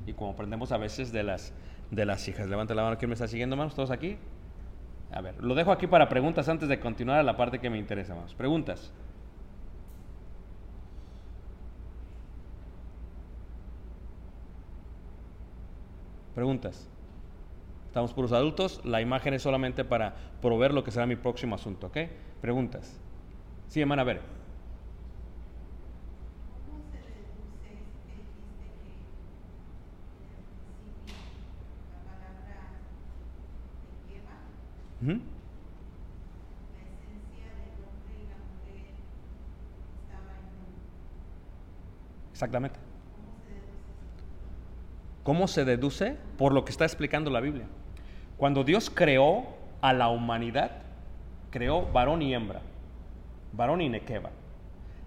[0.07, 1.53] y como aprendemos a veces de las,
[1.91, 2.47] de las hijas.
[2.47, 3.75] Levante la mano, ¿quién me está siguiendo, hermanos?
[3.75, 4.17] ¿Todos aquí?
[5.11, 7.77] A ver, lo dejo aquí para preguntas antes de continuar a la parte que me
[7.77, 8.33] interesa más.
[8.33, 8.91] Preguntas.
[16.33, 16.89] Preguntas.
[17.89, 21.85] Estamos puros adultos, la imagen es solamente para proveer lo que será mi próximo asunto,
[21.85, 21.97] ¿ok?
[22.41, 22.99] Preguntas.
[23.73, 24.42] Sí, hermana, a ver.
[42.43, 42.77] Exactamente.
[45.23, 46.17] ¿Cómo se deduce?
[46.37, 47.67] Por lo que está explicando la Biblia.
[48.35, 49.45] Cuando Dios creó
[49.79, 50.71] a la humanidad,
[51.51, 52.61] creó varón y hembra,
[53.53, 54.31] varón y nequeba.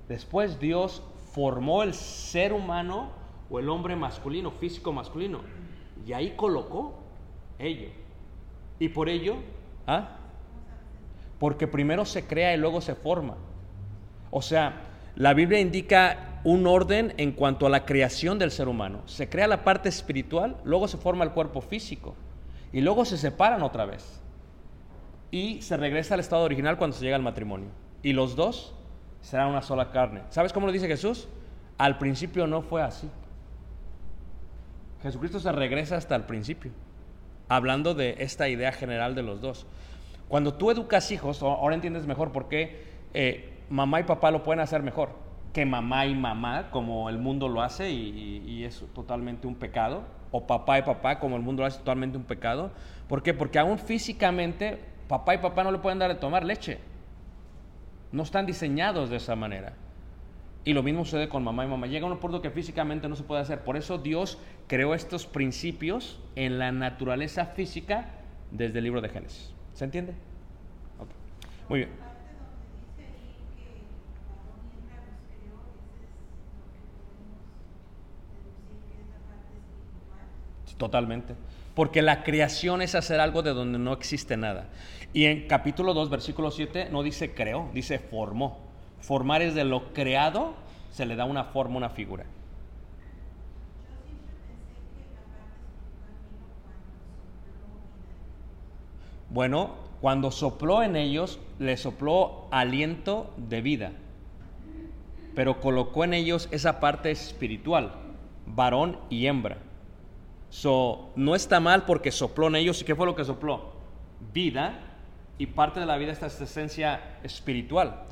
[0.09, 3.11] Después Dios formó el ser humano
[3.51, 5.41] o el hombre masculino, físico masculino,
[6.07, 6.95] y ahí colocó
[7.59, 7.91] ello.
[8.79, 9.37] Y por ello,
[9.87, 10.09] ¿ah?
[11.39, 13.37] porque primero se crea y luego se forma.
[14.31, 14.81] O sea,
[15.17, 19.03] la Biblia indica un orden en cuanto a la creación del ser humano.
[19.07, 22.15] Se crea la parte espiritual, luego se forma el cuerpo físico
[22.73, 24.23] y luego se separan otra vez.
[25.33, 27.71] Y se regresa al estado original cuando se llega al matrimonio.
[28.01, 28.77] Y los dos
[29.23, 30.23] serán una sola carne.
[30.31, 31.27] ¿Sabes cómo lo dice Jesús?
[31.79, 33.11] Al principio no fue así.
[35.03, 36.71] Jesucristo se regresa hasta el principio,
[37.49, 39.67] hablando de esta idea general de los dos.
[40.29, 44.61] Cuando tú educas hijos, ahora entiendes mejor por qué eh, mamá y papá lo pueden
[44.61, 45.26] hacer mejor
[45.57, 50.47] que mamá y mamá, como el mundo lo hace y, es totalmente un pecado, o
[50.47, 52.73] papá y papá, como el mundo lo hace totalmente un pecado.
[53.09, 53.33] ¿Por qué?
[53.33, 56.79] Porque aún físicamente papá y papá no le pueden dar de tomar leche.
[58.13, 59.73] No están diseñados de esa manera.
[60.67, 61.87] Y lo mismo sucede con mamá y mamá.
[61.87, 63.65] Llega un punto que físicamente no se puede hacer.
[63.65, 68.11] Por eso Dios creó estos principios en la naturaleza física
[68.51, 69.55] desde el libro de Génesis.
[69.73, 70.13] ¿Se entiende?
[71.71, 72.06] Muy bien.
[80.77, 81.35] Totalmente.
[81.75, 84.69] Porque la creación es hacer algo de donde no existe nada.
[85.13, 88.59] Y en capítulo 2, versículo 7, no dice creó, dice formó.
[89.01, 90.55] Formar es de lo creado,
[90.91, 92.25] se le da una forma, una figura.
[99.29, 103.93] Bueno, cuando sopló en ellos, le sopló aliento de vida,
[105.35, 107.93] pero colocó en ellos esa parte espiritual,
[108.47, 109.59] varón y hembra.
[110.57, 112.81] So, no está mal porque sopló en ellos.
[112.81, 113.73] ¿Y qué fue lo que sopló?
[114.33, 114.79] Vida.
[115.37, 118.05] Y parte de la vida es esta esencia espiritual.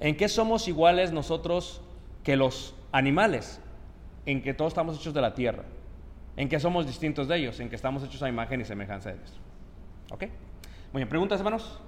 [0.00, 1.82] ¿En qué somos iguales nosotros
[2.24, 3.60] que los animales?
[4.24, 5.64] En que todos estamos hechos de la tierra.
[6.38, 7.60] ¿En qué somos distintos de ellos?
[7.60, 9.38] En que estamos hechos a imagen y semejanza de ellos.
[10.10, 10.22] ¿Ok?
[10.94, 11.80] Muy bien, ¿preguntas, hermanos?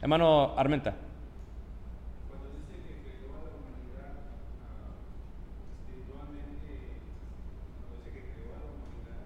[0.00, 0.96] Hermano Armenta.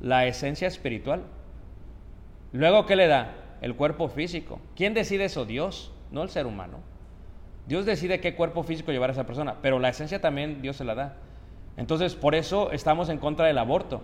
[0.00, 1.22] La esencia espiritual.
[2.52, 3.34] Luego, ¿qué le da?
[3.60, 4.60] El cuerpo físico.
[4.74, 5.44] ¿Quién decide eso?
[5.44, 6.78] Dios, no el ser humano.
[7.66, 10.84] Dios decide qué cuerpo físico llevar a esa persona, pero la esencia también Dios se
[10.84, 11.16] la da.
[11.76, 14.02] Entonces, por eso estamos en contra del aborto,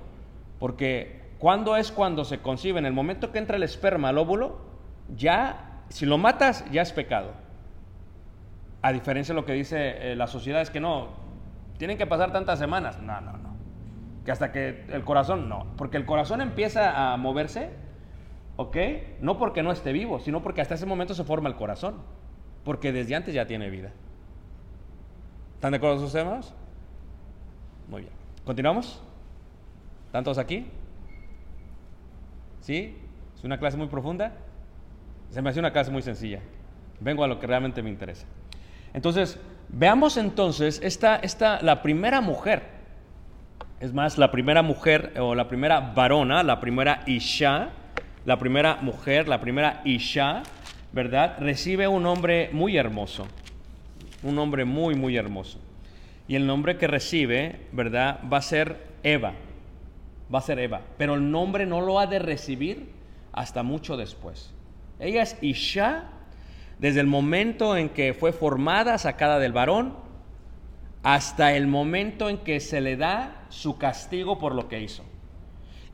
[0.59, 2.78] porque ¿cuándo es cuando se concibe?
[2.78, 4.59] En el momento que entra el esperma al óvulo,
[5.16, 7.32] ya, si lo matas, ya es pecado.
[8.82, 11.09] A diferencia de lo que dice eh, la sociedad, es que no,
[11.76, 13.01] tienen que pasar tantas semanas.
[13.01, 13.45] No, no, no.
[14.26, 15.68] Que hasta que el corazón, no.
[15.78, 17.70] Porque el corazón empieza a moverse,
[18.56, 18.76] ¿ok?
[19.20, 22.02] No porque no esté vivo, sino porque hasta ese momento se forma el corazón
[22.66, 23.92] porque desde antes ya tiene vida.
[25.54, 26.52] ¿Están de acuerdo sus temas?
[27.88, 28.12] Muy bien.
[28.44, 29.00] ¿Continuamos?
[30.06, 30.66] ¿Están todos aquí?
[32.60, 32.98] ¿Sí?
[33.36, 34.32] ¿Es una clase muy profunda?
[35.30, 36.40] Se me hace una clase muy sencilla.
[36.98, 38.26] Vengo a lo que realmente me interesa.
[38.92, 42.75] Entonces, veamos entonces esta, esta, la primera mujer.
[43.78, 47.68] Es más, la primera mujer o la primera varona, la primera Isha,
[48.24, 50.42] la primera mujer, la primera Isha,
[50.92, 51.36] ¿verdad?
[51.40, 53.26] Recibe un nombre muy hermoso.
[54.22, 55.60] Un nombre muy, muy hermoso.
[56.26, 58.20] Y el nombre que recibe, ¿verdad?
[58.32, 59.34] Va a ser Eva.
[60.34, 60.80] Va a ser Eva.
[60.96, 62.88] Pero el nombre no lo ha de recibir
[63.32, 64.54] hasta mucho después.
[64.98, 66.04] Ella es Isha
[66.78, 70.05] desde el momento en que fue formada, sacada del varón,
[71.07, 75.04] hasta el momento en que se le da su castigo por lo que hizo.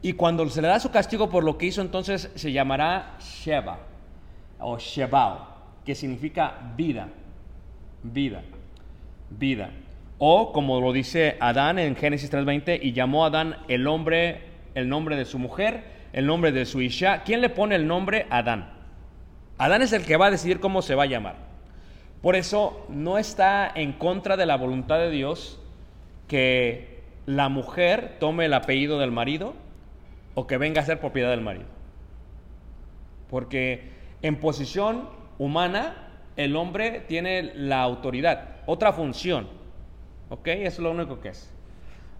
[0.00, 3.78] Y cuando se le da su castigo por lo que hizo, entonces se llamará Sheba
[4.58, 5.48] o Shebao,
[5.84, 7.10] que significa vida,
[8.02, 8.40] vida,
[9.28, 9.68] vida.
[10.16, 14.40] O como lo dice Adán en Génesis 3:20, y llamó a Adán el nombre,
[14.74, 15.84] el nombre de su mujer,
[16.14, 17.22] el nombre de su Isha.
[17.22, 18.26] ¿Quién le pone el nombre?
[18.30, 18.72] Adán.
[19.58, 21.51] Adán es el que va a decidir cómo se va a llamar.
[22.22, 25.60] Por eso no está en contra de la voluntad de Dios
[26.28, 29.54] que la mujer tome el apellido del marido
[30.34, 31.66] o que venga a ser propiedad del marido.
[33.28, 33.90] Porque
[34.22, 35.08] en posición
[35.38, 39.62] humana el hombre tiene la autoridad, otra función
[40.32, 40.46] ¿Ok?
[40.46, 41.52] Eso es lo único que es.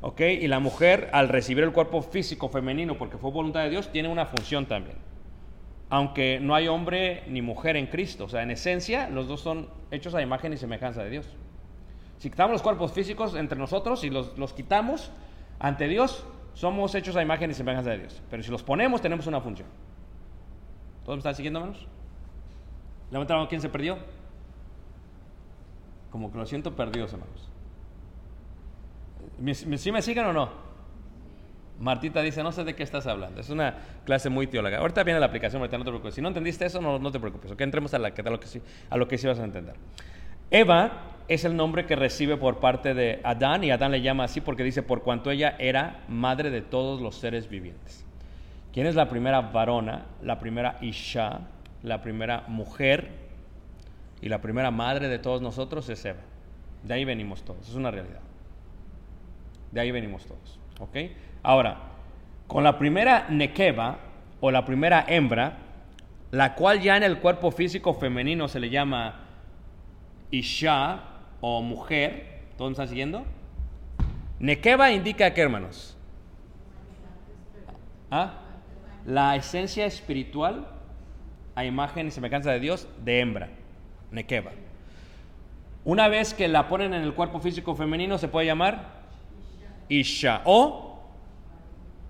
[0.02, 0.20] ¿Ok?
[0.20, 4.10] Y la mujer, al recibir el cuerpo físico femenino, porque fue voluntad de Dios, tiene
[4.10, 4.98] una función también.
[5.92, 8.24] Aunque no hay hombre ni mujer en Cristo.
[8.24, 11.28] O sea, en esencia, los dos son hechos a imagen y semejanza de Dios.
[12.16, 15.10] Si quitamos los cuerpos físicos entre nosotros y los, los quitamos
[15.58, 16.24] ante Dios,
[16.54, 18.22] somos hechos a imagen y semejanza de Dios.
[18.30, 19.68] Pero si los ponemos, tenemos una función.
[21.04, 21.86] ¿Todos me están siguiendo, menos?
[23.10, 23.98] Levantaron quién se perdió.
[26.10, 27.50] Como que lo siento perdidos, hermanos.
[29.78, 30.71] ¿Sí me siguen o no?
[31.78, 33.40] Martita dice, no sé de qué estás hablando.
[33.40, 34.78] Es una clase muy teóloga.
[34.78, 36.14] Ahorita viene la aplicación, ahorita no te preocupes.
[36.14, 37.50] Si no entendiste eso, no, te preocupes.
[37.50, 39.74] Ok, entremos a, lo que sí, a lo que sí vas a entender.
[40.50, 44.40] Eva es el nombre que recibe por parte de Adán y Adán le llama así
[44.40, 48.04] porque dice, por cuanto ella era madre de todos los seres vivientes.
[48.72, 51.40] ¿Quién es la primera varona, la primera Isha,
[51.82, 53.10] la primera mujer
[54.20, 55.88] y la primera madre de todos nosotros?
[55.88, 56.20] Es Eva.
[56.82, 58.20] De ahí venimos todos, es una realidad.
[59.70, 60.58] De ahí venimos todos.
[60.80, 60.96] ¿Ok?
[61.42, 61.78] Ahora,
[62.46, 63.98] con la primera nekeva
[64.40, 65.58] o la primera hembra,
[66.30, 69.20] la cual ya en el cuerpo físico femenino se le llama
[70.30, 71.00] Isha
[71.40, 73.24] o mujer, ¿todos están siguiendo?
[74.38, 75.96] Nekeva indica qué, hermanos?
[78.10, 78.34] ¿Ah?
[79.06, 80.66] La esencia espiritual
[81.54, 83.48] a imagen y semejanza de Dios de hembra,
[84.10, 84.52] Nekeva.
[85.84, 89.02] Una vez que la ponen en el cuerpo físico femenino, se puede llamar
[89.88, 90.42] Isha.
[90.44, 90.91] O,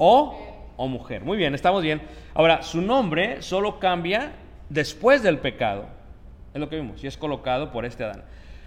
[0.05, 0.37] o,
[0.77, 1.23] o mujer.
[1.23, 2.03] Muy bien, estamos bien.
[2.35, 4.33] Ahora, su nombre solo cambia
[4.69, 5.87] después del pecado.
[6.53, 8.25] Es lo que vimos, y es colocado por este Adán.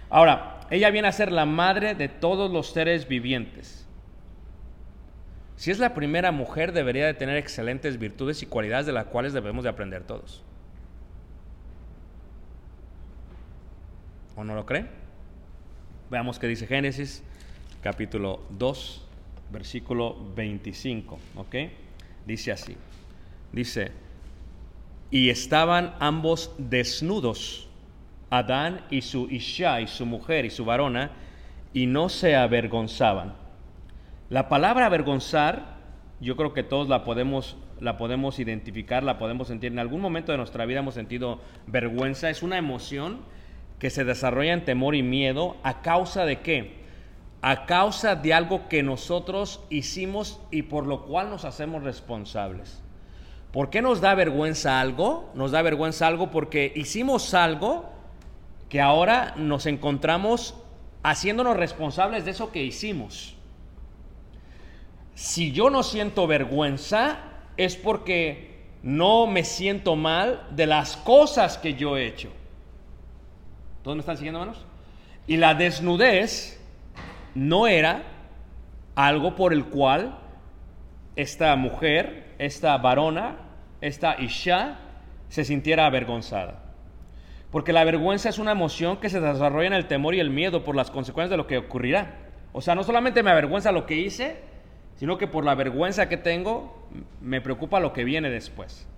[0.08, 3.86] Ahora, ella viene a ser la madre de todos los seres vivientes.
[5.56, 9.34] Si es la primera mujer, debería de tener excelentes virtudes y cualidades de las cuales
[9.34, 10.42] debemos de aprender todos.
[14.36, 14.86] ¿O no lo cree?
[16.10, 17.22] Veamos qué dice Génesis,
[17.82, 19.05] capítulo 2,
[19.50, 21.54] versículo 25, ¿ok?
[22.26, 22.76] Dice así,
[23.52, 23.92] dice,
[25.10, 27.68] y estaban ambos desnudos,
[28.30, 31.12] Adán y su Isha, y su mujer y su varona,
[31.72, 33.34] y no se avergonzaban.
[34.28, 35.76] La palabra avergonzar,
[36.20, 39.70] yo creo que todos la podemos, la podemos identificar, la podemos sentir.
[39.70, 42.28] En algún momento de nuestra vida hemos sentido vergüenza.
[42.30, 43.20] Es una emoción
[43.78, 46.85] que se desarrolla en temor y miedo a causa de qué?
[47.48, 52.82] A causa de algo que nosotros hicimos y por lo cual nos hacemos responsables.
[53.52, 55.30] ¿Por qué nos da vergüenza algo?
[55.32, 57.88] Nos da vergüenza algo porque hicimos algo
[58.68, 60.56] que ahora nos encontramos
[61.04, 63.36] haciéndonos responsables de eso que hicimos.
[65.14, 67.18] Si yo no siento vergüenza
[67.56, 72.32] es porque no me siento mal de las cosas que yo he hecho.
[73.84, 74.66] ¿Todos me están siguiendo, hermanos?
[75.28, 76.55] Y la desnudez
[77.36, 78.02] no era
[78.94, 80.18] algo por el cual
[81.16, 83.36] esta mujer, esta varona,
[83.82, 84.78] esta Isha,
[85.28, 86.62] se sintiera avergonzada.
[87.50, 90.64] Porque la vergüenza es una emoción que se desarrolla en el temor y el miedo
[90.64, 92.16] por las consecuencias de lo que ocurrirá.
[92.52, 94.36] O sea, no solamente me avergüenza lo que hice,
[94.96, 96.88] sino que por la vergüenza que tengo,
[97.20, 98.88] me preocupa lo que viene después.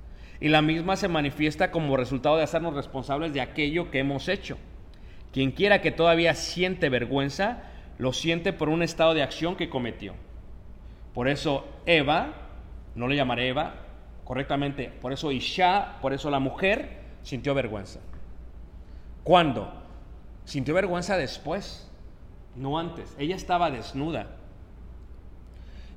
[0.41, 4.59] Y la misma se manifiesta como resultado de hacernos responsables de aquello que hemos hecho.
[5.33, 7.65] Quien quiera que todavía siente vergüenza,
[7.99, 10.15] lo siente por un estado de acción que cometió.
[11.13, 12.33] Por eso Eva,
[12.95, 13.75] no le llamaré Eva,
[14.25, 14.93] correctamente.
[15.01, 18.01] Por eso Isha, por eso la mujer sintió vergüenza.
[19.25, 19.73] ¿Cuándo?
[20.45, 21.91] Sintió vergüenza después,
[22.57, 23.15] no antes.
[23.19, 24.29] Ella estaba desnuda.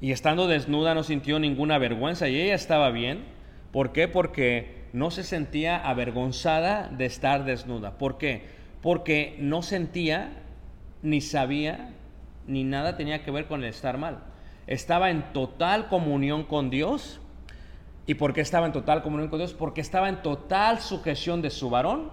[0.01, 3.23] Y estando desnuda no sintió ninguna vergüenza y ella estaba bien.
[3.71, 4.07] ¿Por qué?
[4.07, 7.97] Porque no se sentía avergonzada de estar desnuda.
[7.97, 8.45] ¿Por qué?
[8.81, 10.40] Porque no sentía,
[11.01, 11.93] ni sabía,
[12.47, 14.23] ni nada tenía que ver con el estar mal.
[14.67, 17.19] Estaba en total comunión con Dios.
[18.07, 19.53] ¿Y por qué estaba en total comunión con Dios?
[19.53, 22.11] Porque estaba en total sujeción de su varón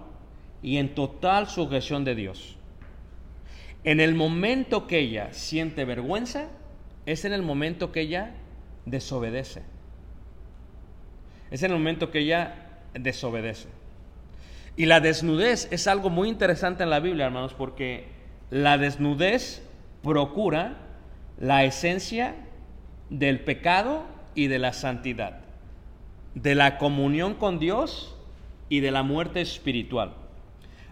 [0.61, 2.57] y en total sujeción de Dios.
[3.83, 6.47] En el momento que ella siente vergüenza,
[7.05, 8.33] es en el momento que ella
[8.85, 9.63] desobedece.
[11.49, 13.69] Es en el momento que ella desobedece.
[14.75, 18.18] Y la desnudez es algo muy interesante en la Biblia, hermanos, porque
[18.51, 19.63] la desnudez
[20.03, 20.77] procura
[21.39, 22.35] la esencia
[23.09, 24.03] del pecado
[24.35, 25.39] y de la santidad,
[26.35, 28.15] de la comunión con Dios
[28.69, 30.13] y de la muerte espiritual.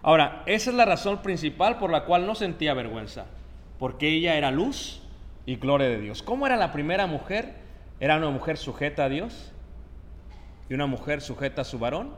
[0.02, 3.26] Ahora, esa es la razón principal por la cual no sentía vergüenza,
[3.78, 5.02] porque ella era luz
[5.46, 6.22] y gloria de Dios.
[6.22, 7.54] ¿Cómo era la primera mujer?
[8.00, 9.52] Era una mujer sujeta a Dios
[10.68, 12.10] y una mujer sujeta a su varón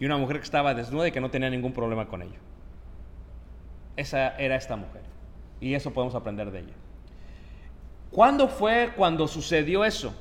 [0.00, 2.49] y una mujer que estaba desnuda y que no tenía ningún problema con ello.
[3.96, 5.10] Esa era esta mujer
[5.60, 6.74] y eso podemos aprender de ella.
[8.10, 10.12] ¿Cuándo fue cuando sucedió eso?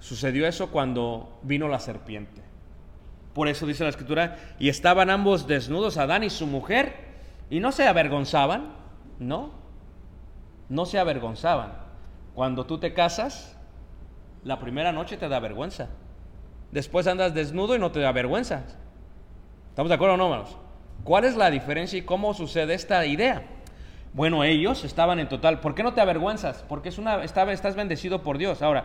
[0.00, 2.42] Sucedió eso cuando vino la serpiente.
[3.32, 6.94] Por eso dice la escritura, y estaban ambos desnudos, Adán y su mujer,
[7.48, 8.72] y no se avergonzaban,
[9.18, 9.52] ¿no?
[10.68, 11.72] No se avergonzaban.
[12.34, 13.56] Cuando tú te casas,
[14.42, 15.88] la primera noche te da vergüenza.
[16.72, 18.64] Después andas desnudo y no te da vergüenza.
[19.68, 20.56] ¿Estamos de acuerdo o no, hermanos?
[21.04, 23.42] ¿Cuál es la diferencia y cómo sucede esta idea?
[24.12, 25.60] Bueno, ellos estaban en total.
[25.60, 26.64] ¿Por qué no te avergüenzas?
[26.68, 28.60] Porque es una, estás bendecido por Dios.
[28.62, 28.84] Ahora,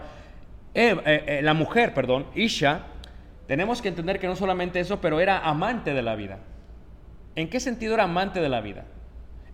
[0.73, 2.83] eh, eh, la mujer, perdón, Isha,
[3.47, 6.39] tenemos que entender que no solamente eso, pero era amante de la vida.
[7.35, 8.85] ¿En qué sentido era amante de la vida?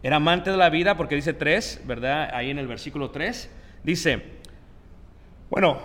[0.04, 2.30] Era amante de la vida porque dice 3, ¿verdad?
[2.34, 3.52] Ahí en el versículo 3,
[3.84, 4.24] dice,
[5.50, 5.80] bueno,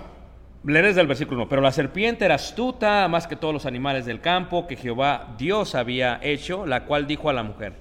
[0.65, 4.07] leeré desde el versículo 1, pero la serpiente era astuta más que todos los animales
[4.07, 7.75] del campo que Jehová Dios había hecho, la cual dijo a la mujer,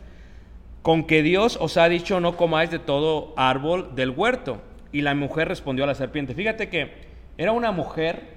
[0.82, 4.62] con que Dios os ha dicho no comáis de todo árbol del huerto.
[4.92, 6.94] Y la mujer respondió a la serpiente, fíjate que
[7.38, 8.36] era una mujer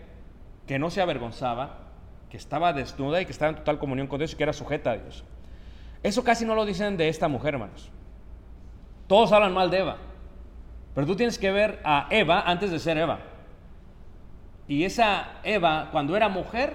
[0.66, 1.78] que no se avergonzaba,
[2.30, 4.92] que estaba desnuda y que estaba en total comunión con Dios y que era sujeta
[4.92, 5.24] a Dios.
[6.02, 7.90] Eso casi no lo dicen de esta mujer, hermanos.
[9.06, 9.96] Todos hablan mal de Eva.
[10.94, 13.20] Pero tú tienes que ver a Eva antes de ser Eva.
[14.68, 16.74] Y esa Eva, cuando era mujer,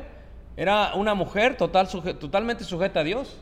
[0.57, 3.39] era una mujer total, totalmente sujeta a Dios.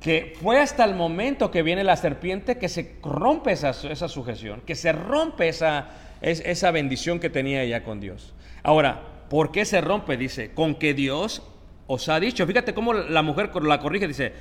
[0.00, 4.60] Que fue hasta el momento que viene la serpiente que se rompe esa, esa sujeción,
[4.60, 5.88] que se rompe esa,
[6.20, 8.32] esa bendición que tenía ella con Dios.
[8.62, 10.16] Ahora, ¿Por qué se rompe?
[10.16, 11.42] Dice, con que Dios
[11.86, 12.46] os ha dicho.
[12.46, 14.32] Fíjate cómo la mujer la corrige, dice,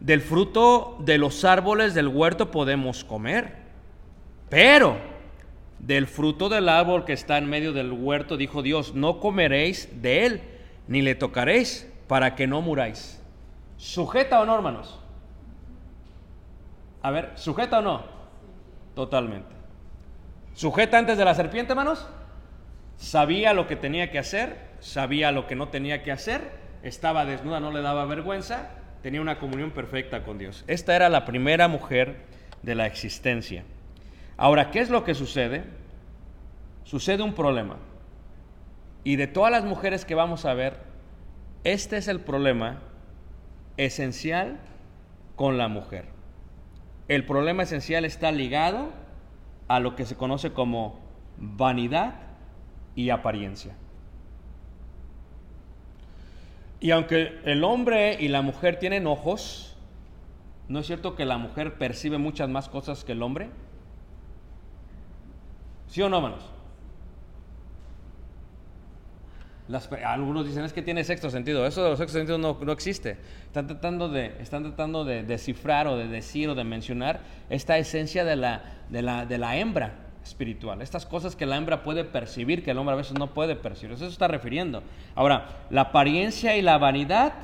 [0.00, 3.52] del fruto de los árboles del huerto podemos comer,
[4.48, 4.96] pero
[5.82, 10.24] del fruto del árbol que está en medio del huerto, dijo Dios, no comeréis de
[10.24, 10.40] él,
[10.86, 13.20] ni le tocaréis, para que no muráis.
[13.76, 15.00] ¿Sujeta o no, hermanos?
[17.02, 18.04] A ver, ¿sujeta o no?
[18.94, 19.50] Totalmente.
[20.54, 22.06] ¿Sujeta antes de la serpiente, hermanos?
[22.96, 26.52] Sabía lo que tenía que hacer, sabía lo que no tenía que hacer,
[26.84, 28.70] estaba desnuda, no le daba vergüenza,
[29.02, 30.62] tenía una comunión perfecta con Dios.
[30.68, 32.16] Esta era la primera mujer
[32.62, 33.64] de la existencia.
[34.42, 35.62] Ahora, ¿qué es lo que sucede?
[36.82, 37.76] Sucede un problema.
[39.04, 40.78] Y de todas las mujeres que vamos a ver,
[41.62, 42.80] este es el problema
[43.76, 44.58] esencial
[45.36, 46.06] con la mujer.
[47.06, 48.88] El problema esencial está ligado
[49.68, 50.98] a lo que se conoce como
[51.36, 52.16] vanidad
[52.96, 53.76] y apariencia.
[56.80, 59.76] Y aunque el hombre y la mujer tienen ojos,
[60.66, 63.50] ¿no es cierto que la mujer percibe muchas más cosas que el hombre?
[65.92, 66.42] ¿Sí o no, hermanos?
[70.06, 71.66] algunos dicen es que tiene sexto sentido.
[71.66, 73.18] Eso de los sexto sentidos no, no, existe.
[73.44, 77.20] Están tratando, de, están tratando de descifrar o de decir o de mencionar
[77.50, 79.92] esta esencia de la, de la, de la hembra
[80.24, 80.80] espiritual.
[80.80, 83.92] Estas cosas que la hembra puede percibir, que el hombre a veces no puede percibir.
[83.92, 84.82] Eso se está refiriendo.
[85.14, 87.34] Ahora, la apariencia y la vanidad,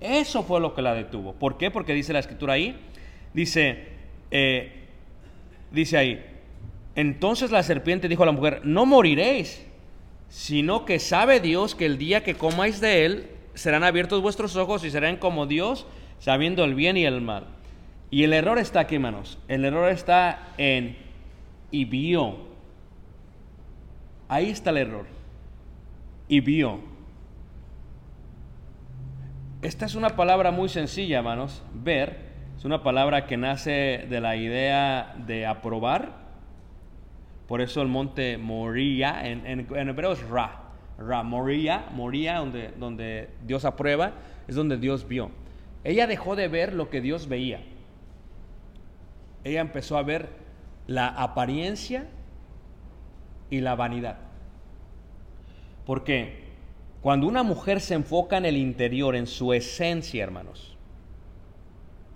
[0.00, 1.34] eso fue lo que la detuvo.
[1.34, 1.70] ¿Por qué?
[1.70, 2.74] Porque dice la escritura ahí,
[3.34, 3.88] dice,
[4.30, 4.88] eh,
[5.70, 6.35] dice ahí,
[6.96, 9.64] entonces la serpiente dijo a la mujer, no moriréis,
[10.28, 14.84] sino que sabe Dios que el día que comáis de él, serán abiertos vuestros ojos
[14.84, 15.86] y serán como Dios,
[16.18, 17.46] sabiendo el bien y el mal.
[18.10, 19.38] Y el error está aquí, hermanos.
[19.48, 20.96] El error está en
[21.70, 22.36] y vio.
[24.28, 25.06] Ahí está el error.
[26.28, 26.80] y vio.
[29.62, 31.62] Esta es una palabra muy sencilla, hermanos.
[31.72, 32.18] Ver
[32.56, 36.25] es una palabra que nace de la idea de aprobar.
[37.46, 40.62] Por eso el monte Moría, en, en, hebreo es Ra.
[40.98, 44.12] Ra, Moría, Moría, donde, donde Dios aprueba,
[44.48, 45.30] es donde Dios vio.
[45.84, 47.60] Ella dejó de ver lo que Dios veía.
[49.44, 50.28] Ella empezó a ver
[50.86, 52.06] la apariencia
[53.50, 54.18] y la vanidad.
[55.84, 56.46] Porque
[57.00, 60.76] cuando una mujer se enfoca en el interior, en su esencia, hermanos,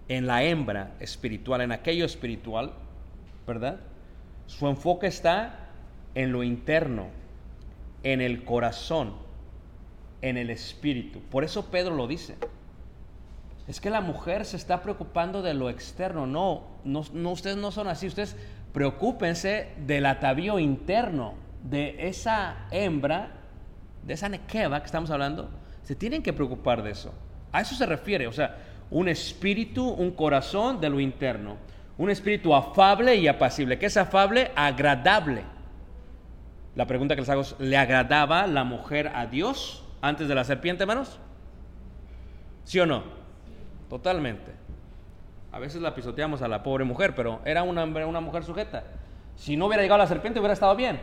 [0.09, 2.72] en la hembra espiritual, en aquello espiritual,
[3.47, 3.78] ¿verdad?
[4.51, 5.55] Su enfoque está
[6.16, 7.07] en lo interno,
[8.03, 9.14] en el corazón,
[10.22, 11.20] en el espíritu.
[11.20, 12.34] Por eso Pedro lo dice.
[13.68, 16.26] Es que la mujer se está preocupando de lo externo.
[16.26, 18.09] No, no, ustedes no son así.
[18.09, 18.36] Ustedes
[18.72, 23.30] preocúpense del atavío interno, de esa hembra,
[24.03, 25.48] de esa nequeva que estamos hablando.
[25.84, 27.14] Se tienen que preocupar de eso.
[27.53, 28.26] A eso se refiere.
[28.26, 28.59] O sea,
[28.90, 31.70] un espíritu, un corazón de lo interno.
[32.01, 33.78] Un espíritu afable y apacible.
[33.78, 34.53] ¿Qué es afable?
[34.57, 35.44] Agradable.
[36.74, 40.44] La pregunta que les hago es, ¿le agradaba la mujer a Dios antes de la
[40.44, 41.18] serpiente, hermanos?
[42.64, 43.03] ¿Sí o no?
[43.90, 44.51] Totalmente.
[45.53, 48.82] A veces la pisoteamos a la pobre mujer, pero era una, una mujer sujeta.
[49.36, 50.98] Si no hubiera llegado la serpiente, hubiera estado bien.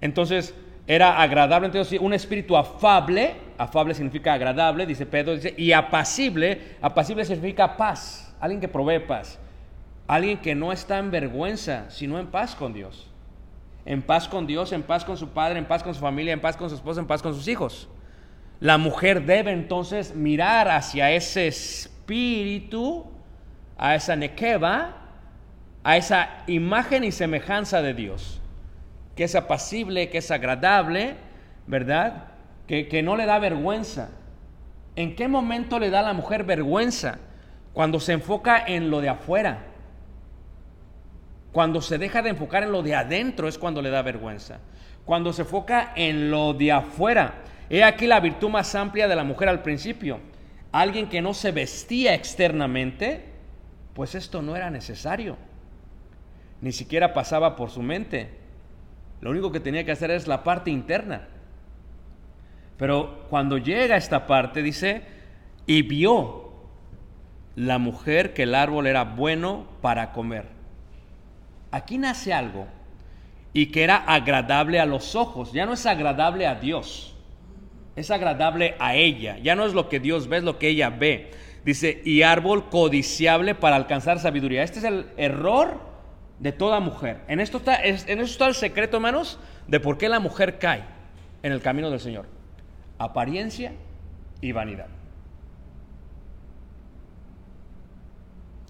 [0.00, 0.56] Entonces,
[0.88, 7.24] era agradable, entonces un espíritu afable, afable significa agradable, dice Pedro, dice, y apacible, apacible
[7.24, 9.38] significa paz, alguien que provee paz,
[10.08, 13.08] alguien que no está en vergüenza, sino en paz con Dios,
[13.84, 16.40] en paz con Dios, en paz con su padre, en paz con su familia, en
[16.40, 17.88] paz con su esposa, en paz con sus hijos.
[18.58, 23.06] La mujer debe entonces mirar hacia ese espíritu,
[23.76, 24.96] a esa nequeva,
[25.84, 28.40] a esa imagen y semejanza de Dios
[29.18, 31.16] que es apacible, que es agradable,
[31.66, 32.28] ¿verdad?
[32.68, 34.10] Que, que no le da vergüenza.
[34.94, 37.18] ¿En qué momento le da a la mujer vergüenza?
[37.72, 39.64] Cuando se enfoca en lo de afuera.
[41.52, 44.58] Cuando se deja de enfocar en lo de adentro es cuando le da vergüenza.
[45.04, 47.42] Cuando se enfoca en lo de afuera.
[47.70, 50.20] He aquí la virtud más amplia de la mujer al principio.
[50.72, 53.24] Alguien que no se vestía externamente,
[53.94, 55.36] pues esto no era necesario.
[56.60, 58.28] Ni siquiera pasaba por su mente.
[59.20, 61.28] Lo único que tenía que hacer es la parte interna.
[62.76, 65.02] Pero cuando llega a esta parte, dice,
[65.66, 66.52] y vio
[67.56, 70.57] la mujer que el árbol era bueno para comer.
[71.70, 72.66] Aquí nace algo
[73.52, 75.52] y que era agradable a los ojos.
[75.52, 77.14] Ya no es agradable a Dios,
[77.96, 79.38] es agradable a ella.
[79.38, 81.32] Ya no es lo que Dios ve, es lo que ella ve.
[81.64, 84.62] Dice, y árbol codiciable para alcanzar sabiduría.
[84.62, 85.80] Este es el error
[86.38, 87.22] de toda mujer.
[87.28, 90.84] En esto, está, en esto está el secreto, hermanos, de por qué la mujer cae
[91.42, 92.26] en el camino del Señor.
[92.98, 93.72] Apariencia
[94.40, 94.86] y vanidad.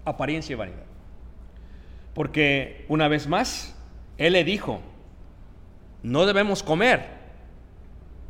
[0.03, 0.88] Apariencia y vanidad.
[2.13, 3.75] Porque una vez más,
[4.17, 4.81] Él le dijo,
[6.03, 7.19] no debemos comer.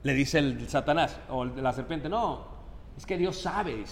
[0.03, 2.47] Le dice el Satanás o la serpiente, no,
[2.97, 3.83] es que Dios sabe.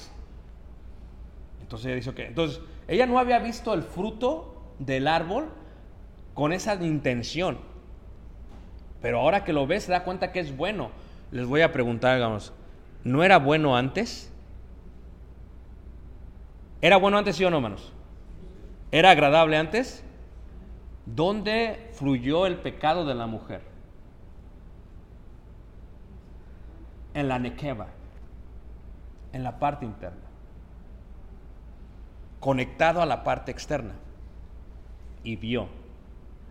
[1.61, 2.19] Entonces ella dice, ok.
[2.19, 5.49] Entonces, ella no había visto el fruto del árbol
[6.33, 7.57] con esa intención.
[9.01, 10.91] Pero ahora que lo ves, se da cuenta que es bueno.
[11.31, 12.53] Les voy a preguntar, digamos,
[13.03, 14.31] ¿no era bueno antes?
[16.81, 17.91] ¿Era bueno antes, sí o no, hermanos?
[18.91, 20.03] ¿Era agradable antes?
[21.05, 23.61] ¿Dónde fluyó el pecado de la mujer?
[27.13, 27.87] En la nequeva,
[29.33, 30.27] en la parte interna,
[32.39, 33.93] conectado a la parte externa
[35.23, 35.67] y vio.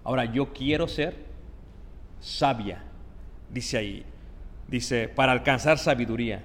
[0.05, 1.27] Ahora, yo quiero ser
[2.21, 2.83] sabia,
[3.51, 4.07] dice ahí.
[4.69, 6.43] Dice, para alcanzar sabiduría.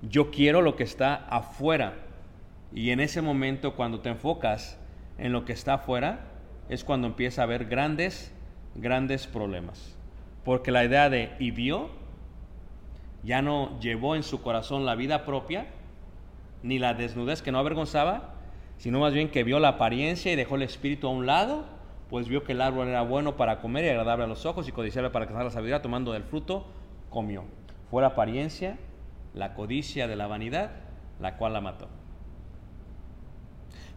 [0.00, 1.94] Yo quiero lo que está afuera.
[2.72, 4.78] Y en ese momento, cuando te enfocas
[5.18, 6.20] en lo que está afuera,
[6.68, 8.32] es cuando empieza a haber grandes,
[8.74, 9.96] grandes problemas.
[10.44, 11.90] Porque la idea de y vio
[13.22, 15.66] ya no llevó en su corazón la vida propia,
[16.62, 18.34] ni la desnudez que no avergonzaba,
[18.78, 21.64] sino más bien que vio la apariencia y dejó el espíritu a un lado,
[22.10, 24.72] pues vio que el árbol era bueno para comer y agradable a los ojos y
[24.72, 26.66] codiciable para alcanzar la sabiduría, tomando del fruto,
[27.10, 27.44] comió.
[27.90, 28.78] Fue la apariencia,
[29.34, 30.70] la codicia de la vanidad,
[31.20, 31.88] la cual la mató.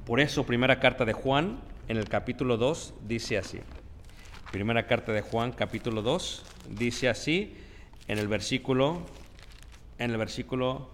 [0.05, 3.59] Por eso, primera carta de Juan, en el capítulo 2, dice así.
[4.51, 7.55] Primera carta de Juan, capítulo 2, dice así,
[8.07, 9.01] en el versículo,
[9.97, 10.89] en el versículo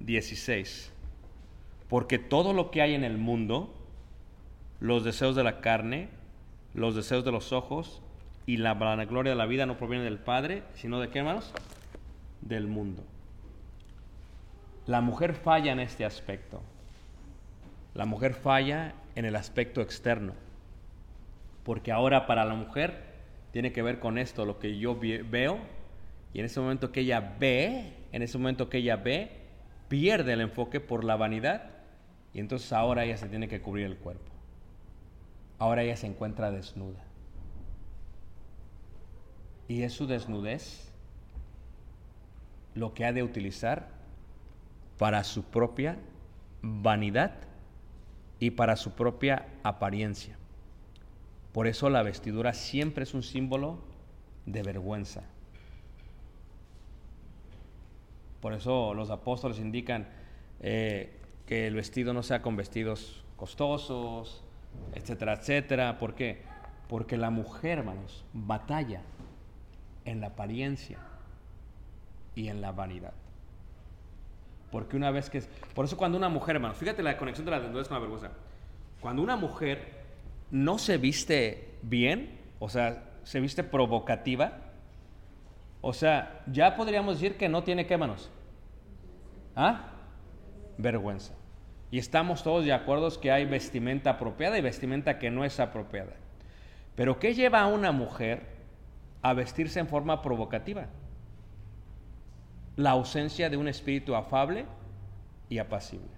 [0.00, 0.92] 16
[1.92, 3.70] porque todo lo que hay en el mundo,
[4.80, 6.08] los deseos de la carne,
[6.72, 8.00] los deseos de los ojos
[8.46, 11.52] y la vanagloria de la vida no proviene del Padre, sino de qué, hermanos?
[12.40, 13.04] Del mundo.
[14.86, 16.62] La mujer falla en este aspecto.
[17.94, 20.34] La mujer falla en el aspecto externo.
[21.64, 23.12] Porque ahora para la mujer
[23.52, 25.58] tiene que ver con esto, lo que yo veo,
[26.32, 29.30] y en ese momento que ella ve, en ese momento que ella ve,
[29.88, 31.70] pierde el enfoque por la vanidad,
[32.32, 34.32] y entonces ahora ella se tiene que cubrir el cuerpo.
[35.58, 37.04] Ahora ella se encuentra desnuda.
[39.68, 40.90] Y es su desnudez
[42.74, 43.88] lo que ha de utilizar
[44.98, 45.98] para su propia
[46.62, 47.32] vanidad
[48.42, 50.36] y para su propia apariencia.
[51.52, 53.78] Por eso la vestidura siempre es un símbolo
[54.46, 55.22] de vergüenza.
[58.40, 60.08] Por eso los apóstoles indican
[60.58, 64.42] eh, que el vestido no sea con vestidos costosos,
[64.92, 66.00] etcétera, etcétera.
[66.00, 66.42] ¿Por qué?
[66.88, 69.02] Porque la mujer, hermanos, batalla
[70.04, 70.98] en la apariencia
[72.34, 73.14] y en la vanidad.
[74.72, 75.48] Porque una vez que es...
[75.74, 78.30] Por eso cuando una mujer, hermanos, fíjate la conexión de la desnudez con la vergüenza.
[79.00, 80.02] Cuando una mujer
[80.50, 84.58] no se viste bien, o sea, se viste provocativa,
[85.82, 88.30] o sea, ya podríamos decir que no tiene qué manos.
[89.54, 89.90] ¿Ah?
[90.78, 91.34] Vergüenza.
[91.90, 96.12] Y estamos todos de acuerdo que hay vestimenta apropiada y vestimenta que no es apropiada.
[96.96, 98.46] Pero ¿qué lleva a una mujer
[99.20, 100.86] a vestirse en forma provocativa?
[102.76, 104.64] La ausencia de un espíritu afable
[105.48, 106.08] y apacible.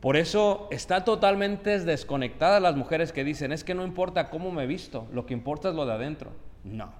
[0.00, 4.66] Por eso está totalmente desconectadas las mujeres que dicen, es que no importa cómo me
[4.66, 6.30] visto, lo que importa es lo de adentro.
[6.62, 6.92] No,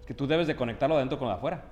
[0.00, 1.62] es que tú debes de conectarlo de adentro con lo de afuera.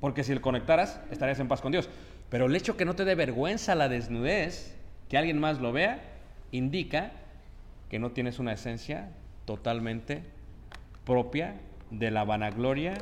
[0.00, 1.88] Porque si el conectaras, estarías en paz con Dios.
[2.28, 4.76] Pero el hecho que no te dé vergüenza la desnudez,
[5.08, 6.02] que alguien más lo vea,
[6.52, 7.12] indica
[7.88, 9.08] que no tienes una esencia
[9.46, 10.22] totalmente
[11.06, 11.54] propia
[11.90, 12.94] de la vanagloria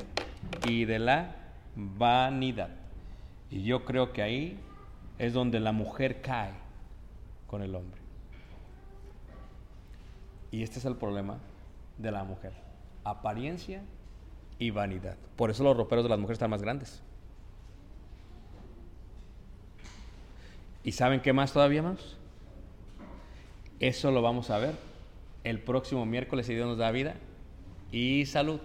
[0.67, 1.35] y de la
[1.75, 2.69] vanidad.
[3.49, 4.59] Y yo creo que ahí
[5.17, 6.53] es donde la mujer cae
[7.47, 8.01] con el hombre.
[10.51, 11.39] Y este es el problema
[11.97, 12.53] de la mujer.
[13.03, 13.81] Apariencia
[14.59, 15.17] y vanidad.
[15.35, 17.01] Por eso los roperos de las mujeres están más grandes.
[20.83, 22.17] ¿Y saben qué más todavía más?
[23.79, 24.75] Eso lo vamos a ver
[25.43, 27.15] el próximo miércoles si Dios nos da vida
[27.91, 28.59] y salud.